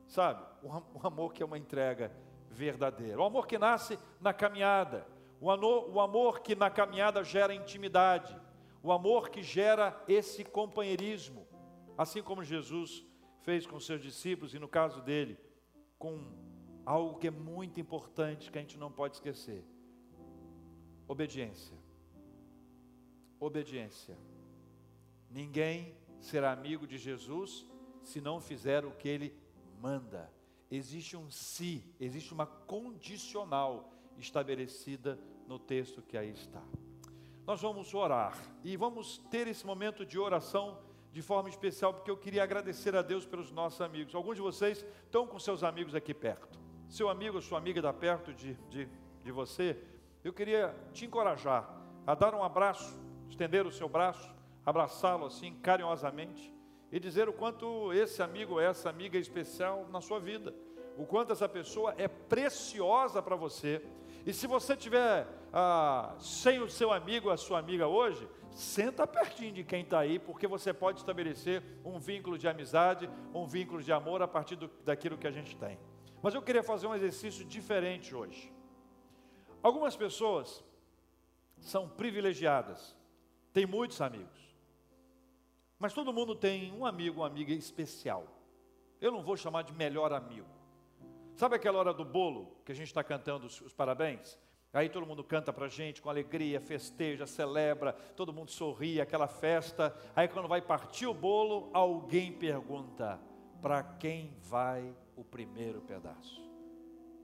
sabe? 0.06 0.44
O 0.62 1.06
amor 1.06 1.32
que 1.32 1.42
é 1.42 1.46
uma 1.46 1.56
entrega 1.56 2.12
verdadeira. 2.50 3.22
O 3.22 3.24
amor 3.24 3.46
que 3.46 3.56
nasce 3.56 3.98
na 4.20 4.34
caminhada, 4.34 5.06
o 5.40 5.50
amor, 5.50 5.88
o 5.88 5.98
amor 5.98 6.40
que 6.40 6.54
na 6.54 6.68
caminhada 6.68 7.24
gera 7.24 7.54
intimidade, 7.54 8.38
o 8.82 8.92
amor 8.92 9.30
que 9.30 9.42
gera 9.42 9.98
esse 10.06 10.44
companheirismo, 10.44 11.48
assim 11.96 12.22
como 12.22 12.44
Jesus 12.44 13.02
fez 13.40 13.66
com 13.66 13.80
seus 13.80 14.02
discípulos 14.02 14.52
e 14.52 14.58
no 14.58 14.68
caso 14.68 15.00
dele, 15.00 15.38
com 15.98 16.47
algo 16.88 17.18
que 17.18 17.26
é 17.26 17.30
muito 17.30 17.78
importante 17.78 18.50
que 18.50 18.56
a 18.56 18.62
gente 18.62 18.78
não 18.78 18.90
pode 18.90 19.16
esquecer: 19.16 19.62
obediência. 21.06 21.76
Obediência. 23.38 24.16
Ninguém 25.30 25.94
será 26.18 26.50
amigo 26.50 26.86
de 26.86 26.96
Jesus 26.96 27.66
se 28.02 28.20
não 28.22 28.40
fizer 28.40 28.86
o 28.86 28.92
que 28.92 29.06
ele 29.06 29.36
manda. 29.80 30.32
Existe 30.70 31.16
um 31.16 31.30
se, 31.30 31.84
existe 32.00 32.32
uma 32.32 32.46
condicional 32.46 33.92
estabelecida 34.16 35.18
no 35.46 35.58
texto 35.58 36.02
que 36.02 36.16
aí 36.16 36.30
está. 36.30 36.62
Nós 37.46 37.60
vamos 37.60 37.94
orar 37.94 38.36
e 38.64 38.76
vamos 38.76 39.18
ter 39.30 39.46
esse 39.46 39.64
momento 39.64 40.04
de 40.06 40.18
oração 40.18 40.78
de 41.12 41.22
forma 41.22 41.48
especial, 41.48 41.92
porque 41.94 42.10
eu 42.10 42.16
queria 42.16 42.42
agradecer 42.42 42.96
a 42.96 43.02
Deus 43.02 43.24
pelos 43.26 43.50
nossos 43.50 43.80
amigos. 43.80 44.14
Alguns 44.14 44.36
de 44.36 44.42
vocês 44.42 44.84
estão 45.04 45.26
com 45.26 45.38
seus 45.38 45.62
amigos 45.62 45.94
aqui 45.94 46.12
perto. 46.12 46.57
Seu 46.88 47.10
amigo, 47.10 47.40
sua 47.42 47.58
amiga 47.58 47.80
está 47.80 47.92
perto 47.92 48.32
de, 48.32 48.54
de, 48.70 48.88
de 49.22 49.30
você. 49.30 49.76
Eu 50.24 50.32
queria 50.32 50.74
te 50.92 51.04
encorajar 51.04 51.68
a 52.06 52.14
dar 52.14 52.34
um 52.34 52.42
abraço, 52.42 52.98
estender 53.28 53.66
o 53.66 53.70
seu 53.70 53.88
braço, 53.88 54.34
abraçá-lo 54.64 55.26
assim 55.26 55.54
carinhosamente 55.56 56.52
e 56.90 56.98
dizer 56.98 57.28
o 57.28 57.32
quanto 57.32 57.92
esse 57.92 58.22
amigo 58.22 58.58
essa 58.58 58.88
amiga 58.88 59.18
é 59.18 59.20
especial 59.20 59.86
na 59.90 60.00
sua 60.00 60.18
vida, 60.18 60.54
o 60.96 61.04
quanto 61.04 61.32
essa 61.32 61.46
pessoa 61.46 61.94
é 61.98 62.08
preciosa 62.08 63.20
para 63.20 63.36
você. 63.36 63.84
E 64.24 64.32
se 64.32 64.46
você 64.46 64.74
tiver 64.74 65.26
ah, 65.52 66.14
sem 66.18 66.58
o 66.60 66.70
seu 66.70 66.90
amigo, 66.90 67.28
a 67.28 67.36
sua 67.36 67.58
amiga 67.58 67.86
hoje, 67.86 68.26
senta 68.50 69.06
pertinho 69.06 69.52
de 69.52 69.62
quem 69.62 69.82
está 69.82 69.98
aí, 70.00 70.18
porque 70.18 70.46
você 70.46 70.72
pode 70.72 71.00
estabelecer 71.00 71.62
um 71.84 71.98
vínculo 71.98 72.38
de 72.38 72.48
amizade, 72.48 73.08
um 73.34 73.46
vínculo 73.46 73.82
de 73.82 73.92
amor 73.92 74.22
a 74.22 74.28
partir 74.28 74.56
do, 74.56 74.70
daquilo 74.84 75.18
que 75.18 75.26
a 75.26 75.30
gente 75.30 75.54
tem. 75.54 75.78
Mas 76.22 76.34
eu 76.34 76.42
queria 76.42 76.62
fazer 76.62 76.86
um 76.86 76.94
exercício 76.94 77.44
diferente 77.44 78.14
hoje. 78.14 78.52
Algumas 79.62 79.96
pessoas 79.96 80.64
são 81.58 81.88
privilegiadas, 81.88 82.96
têm 83.52 83.66
muitos 83.66 84.00
amigos, 84.00 84.56
mas 85.78 85.92
todo 85.92 86.12
mundo 86.12 86.34
tem 86.34 86.72
um 86.72 86.84
amigo, 86.84 87.20
uma 87.20 87.26
amiga 87.26 87.52
especial. 87.52 88.26
Eu 89.00 89.12
não 89.12 89.22
vou 89.22 89.36
chamar 89.36 89.62
de 89.62 89.72
melhor 89.72 90.12
amigo. 90.12 90.48
Sabe 91.36 91.54
aquela 91.54 91.78
hora 91.78 91.94
do 91.94 92.04
bolo 92.04 92.56
que 92.64 92.72
a 92.72 92.74
gente 92.74 92.88
está 92.88 93.04
cantando 93.04 93.46
os, 93.46 93.60
os 93.60 93.72
parabéns? 93.72 94.36
Aí 94.72 94.88
todo 94.88 95.06
mundo 95.06 95.24
canta 95.24 95.52
para 95.52 95.66
a 95.66 95.68
gente 95.68 96.02
com 96.02 96.10
alegria, 96.10 96.60
festeja, 96.60 97.26
celebra, 97.26 97.92
todo 98.14 98.32
mundo 98.32 98.50
sorri, 98.50 99.00
aquela 99.00 99.26
festa. 99.26 99.96
Aí 100.14 100.28
quando 100.28 100.48
vai 100.48 100.60
partir 100.60 101.06
o 101.06 101.14
bolo, 101.14 101.70
alguém 101.72 102.32
pergunta: 102.32 103.20
para 103.62 103.82
quem 103.82 104.36
vai 104.42 104.94
o 105.18 105.24
primeiro 105.24 105.80
pedaço? 105.80 106.48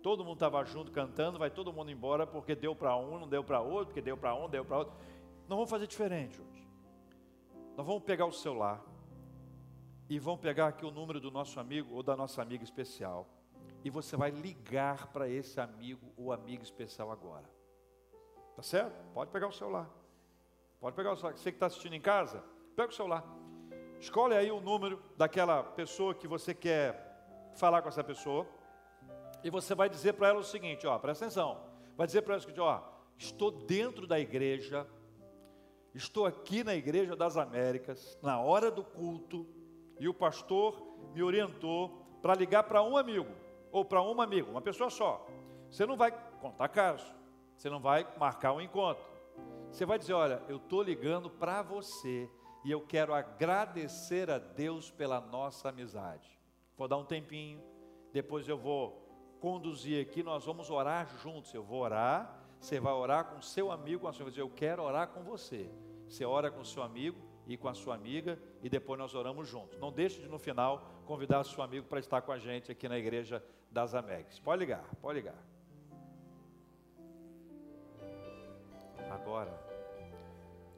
todo 0.04 0.22
mundo 0.22 0.34
estava 0.34 0.62
junto 0.66 0.92
cantando, 0.92 1.38
vai 1.38 1.50
todo 1.50 1.72
mundo 1.72 1.90
embora 1.90 2.26
porque 2.26 2.54
deu 2.54 2.76
para 2.76 2.94
um, 2.94 3.18
não 3.18 3.26
deu 3.26 3.42
para 3.42 3.62
outro, 3.62 3.86
porque 3.86 4.02
deu 4.02 4.18
para 4.18 4.34
um, 4.34 4.50
deu 4.50 4.62
para 4.62 4.76
outro. 4.76 4.94
Nós 5.48 5.56
vamos 5.56 5.70
fazer 5.70 5.86
diferente 5.86 6.38
hoje. 6.42 6.68
Nós 7.74 7.86
vamos 7.86 8.02
pegar 8.02 8.26
o 8.26 8.32
celular 8.32 8.84
e 10.06 10.18
vamos 10.18 10.42
pegar 10.42 10.66
aqui 10.68 10.84
o 10.84 10.90
número 10.90 11.18
do 11.18 11.30
nosso 11.30 11.58
amigo 11.58 11.94
ou 11.94 12.02
da 12.02 12.14
nossa 12.14 12.42
amiga 12.42 12.62
especial. 12.62 13.26
E 13.82 13.88
você 13.88 14.14
vai 14.14 14.30
ligar 14.30 15.06
para 15.06 15.26
esse 15.26 15.58
amigo 15.58 16.12
ou 16.18 16.34
amiga 16.34 16.62
especial 16.62 17.10
agora. 17.10 17.48
Tá 18.54 18.62
certo? 18.62 19.02
Pode 19.14 19.30
pegar 19.30 19.48
o 19.48 19.52
celular. 19.52 19.88
Pode 20.80 20.94
pegar 20.94 21.12
o 21.12 21.16
celular. 21.16 21.34
Você 21.34 21.50
que 21.50 21.56
está 21.56 21.64
assistindo 21.64 21.94
em 21.94 22.00
casa, 22.00 22.44
pega 22.76 22.90
o 22.90 22.94
celular. 22.94 23.24
Escolhe 23.98 24.36
aí 24.36 24.50
o 24.50 24.60
número 24.60 25.02
daquela 25.16 25.62
pessoa 25.62 26.14
que 26.14 26.28
você 26.28 26.52
quer 26.52 27.13
falar 27.58 27.82
com 27.82 27.88
essa 27.88 28.04
pessoa. 28.04 28.46
E 29.42 29.50
você 29.50 29.74
vai 29.74 29.88
dizer 29.88 30.14
para 30.14 30.28
ela 30.28 30.40
o 30.40 30.44
seguinte, 30.44 30.86
ó, 30.86 30.98
presta 30.98 31.26
atenção. 31.26 31.60
Vai 31.96 32.06
dizer 32.06 32.22
para 32.22 32.34
ela 32.34 32.38
o 32.38 32.42
seguinte, 32.42 32.60
ó, 32.60 32.82
estou 33.16 33.50
dentro 33.50 34.06
da 34.06 34.18
igreja, 34.18 34.86
estou 35.94 36.26
aqui 36.26 36.64
na 36.64 36.74
igreja 36.74 37.14
das 37.14 37.36
Américas, 37.36 38.18
na 38.22 38.40
hora 38.40 38.70
do 38.70 38.82
culto, 38.82 39.46
e 39.98 40.08
o 40.08 40.14
pastor 40.14 40.82
me 41.14 41.22
orientou 41.22 42.04
para 42.20 42.34
ligar 42.34 42.64
para 42.64 42.82
um 42.82 42.96
amigo, 42.96 43.30
ou 43.70 43.84
para 43.84 44.00
uma 44.02 44.24
amiga, 44.24 44.50
uma 44.50 44.62
pessoa 44.62 44.90
só. 44.90 45.26
Você 45.70 45.84
não 45.86 45.96
vai 45.96 46.10
contar 46.40 46.68
caso, 46.68 47.14
você 47.56 47.68
não 47.68 47.80
vai 47.80 48.06
marcar 48.18 48.52
um 48.52 48.60
encontro. 48.60 49.04
Você 49.70 49.84
vai 49.84 49.98
dizer: 49.98 50.12
Olha, 50.12 50.42
eu 50.48 50.56
estou 50.56 50.82
ligando 50.82 51.28
para 51.28 51.62
você 51.62 52.30
e 52.64 52.70
eu 52.70 52.80
quero 52.80 53.12
agradecer 53.12 54.30
a 54.30 54.38
Deus 54.38 54.90
pela 54.90 55.20
nossa 55.20 55.68
amizade. 55.68 56.38
Vou 56.76 56.88
dar 56.88 56.96
um 56.96 57.04
tempinho, 57.04 57.62
depois 58.12 58.48
eu 58.48 58.58
vou 58.58 59.04
conduzir 59.40 60.00
aqui, 60.00 60.22
nós 60.22 60.44
vamos 60.44 60.70
orar 60.70 61.06
juntos. 61.22 61.52
Eu 61.52 61.62
vou 61.62 61.80
orar, 61.80 62.42
você 62.58 62.80
vai 62.80 62.92
orar 62.92 63.26
com 63.26 63.40
seu 63.40 63.70
amigo, 63.70 64.02
com 64.02 64.08
a 64.08 64.12
sua, 64.12 64.28
dizer, 64.30 64.40
eu 64.40 64.50
quero 64.50 64.82
orar 64.82 65.08
com 65.08 65.22
você. 65.22 65.70
Você 66.08 66.24
ora 66.24 66.50
com 66.50 66.64
seu 66.64 66.82
amigo 66.82 67.18
e 67.46 67.56
com 67.56 67.68
a 67.68 67.74
sua 67.74 67.94
amiga 67.94 68.40
e 68.62 68.68
depois 68.68 68.98
nós 68.98 69.14
oramos 69.14 69.48
juntos. 69.48 69.78
Não 69.78 69.92
deixe 69.92 70.20
de 70.20 70.28
no 70.28 70.38
final 70.38 70.82
convidar 71.06 71.44
seu 71.44 71.62
amigo 71.62 71.86
para 71.86 72.00
estar 72.00 72.22
com 72.22 72.32
a 72.32 72.38
gente 72.38 72.72
aqui 72.72 72.88
na 72.88 72.98
igreja 72.98 73.44
das 73.70 73.94
Amegas. 73.94 74.38
Pode 74.38 74.60
ligar, 74.60 74.84
pode 75.00 75.18
ligar. 75.18 75.38
Agora, 79.10 79.52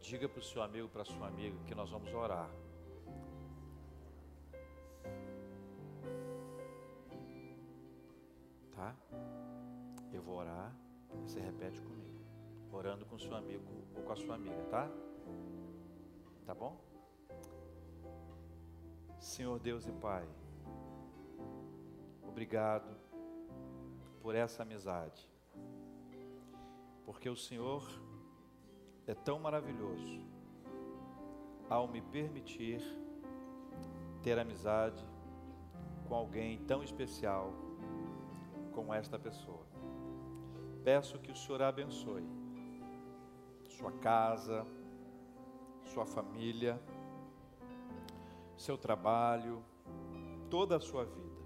diga 0.01 0.29
para 0.29 0.41
o 0.41 0.43
seu 0.43 0.63
amigo, 0.63 0.89
para 0.89 1.03
a 1.03 1.05
sua 1.05 1.27
amiga 1.27 1.57
que 1.67 1.75
nós 1.75 1.91
vamos 1.91 2.13
orar. 2.13 2.51
Tá? 8.77 8.95
Eu 10.13 10.23
vou 10.23 10.37
orar, 10.37 10.71
você 11.23 11.41
repete 11.41 11.81
comigo. 11.81 12.21
Orando 12.71 13.07
com 13.07 13.19
seu 13.19 13.35
amigo 13.35 13.65
ou 13.97 14.03
com 14.03 14.13
a 14.13 14.17
sua 14.17 14.35
amiga, 14.35 14.63
tá? 14.71 14.91
Tá 16.45 16.55
bom? 16.55 16.79
Senhor 19.19 19.59
Deus 19.59 19.87
e 19.87 19.93
Pai, 19.93 20.29
obrigado 22.23 22.95
por 24.21 24.35
essa 24.35 24.63
amizade, 24.63 25.27
porque 27.07 27.31
o 27.31 27.37
Senhor 27.37 27.83
é 29.07 29.15
tão 29.15 29.39
maravilhoso 29.39 30.21
ao 31.69 31.89
me 31.89 32.03
permitir 32.03 32.81
ter 34.23 34.39
amizade 34.39 35.03
com 36.07 36.15
alguém 36.15 36.59
tão 36.67 36.83
especial 36.83 37.66
como 38.77 38.93
esta 38.93 39.19
pessoa. 39.19 39.67
Peço 40.85 41.19
que 41.19 41.33
o 41.33 41.35
Senhor 41.35 41.63
abençoe. 41.63 42.23
Sua 43.71 43.91
casa, 43.91 44.67
sua 45.87 46.05
família, 46.05 46.79
seu 48.55 48.77
trabalho, 48.77 49.65
toda 50.51 50.77
a 50.77 50.81
sua 50.81 51.05
vida, 51.05 51.43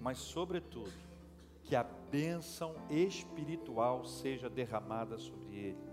mas, 0.00 0.16
sobretudo, 0.18 0.92
que 1.62 1.76
a 1.76 1.82
bênção 1.84 2.74
espiritual 2.88 4.06
seja 4.06 4.48
derramada 4.48 5.18
sobre 5.18 5.54
ele, 5.54 5.84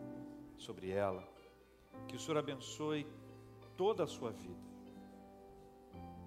sobre 0.58 0.90
ela, 0.90 1.28
que 2.08 2.16
o 2.16 2.20
Senhor 2.20 2.38
abençoe 2.38 3.06
toda 3.76 4.06
a 4.06 4.08
sua 4.08 4.32
vida, 4.32 4.66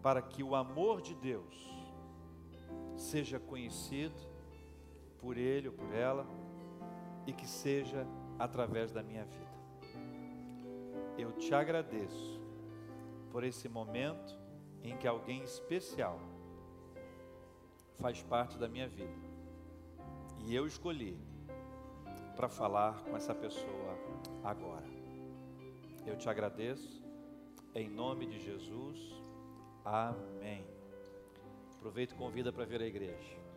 para 0.03 0.21
que 0.21 0.43
o 0.43 0.55
amor 0.55 1.01
de 1.01 1.15
Deus 1.15 1.78
seja 3.01 3.39
conhecido 3.39 4.21
por 5.19 5.37
ele 5.37 5.69
ou 5.69 5.75
por 5.75 5.95
ela 5.95 6.27
e 7.27 7.33
que 7.33 7.47
seja 7.47 8.07
através 8.39 8.93
da 8.93 9.03
minha 9.03 9.25
vida 9.25 9.59
eu 11.19 11.33
te 11.33 11.53
agradeço 11.53 12.41
por 13.33 13.43
esse 13.43 13.69
momento 13.69 14.39
em 14.85 14.97
que 14.97 15.07
alguém 15.07 15.43
especial 15.43 16.21
faz 17.97 18.23
parte 18.23 18.57
da 18.57 18.69
minha 18.69 18.89
vida. 18.89 19.29
E 20.47 20.55
eu 20.55 20.65
escolhi 20.65 21.19
para 22.37 22.49
falar 22.49 23.03
com 23.03 23.17
essa 23.17 23.35
pessoa 23.35 23.99
agora. 24.45 24.87
Eu 26.07 26.17
te 26.17 26.29
agradeço, 26.29 27.03
em 27.75 27.89
nome 27.89 28.27
de 28.27 28.39
Jesus. 28.39 28.99
Amém. 29.85 30.78
Aproveito 31.79 32.11
e 32.11 32.15
convida 32.17 32.53
para 32.53 32.65
ver 32.65 32.83
a 32.83 32.87
igreja. 32.87 33.48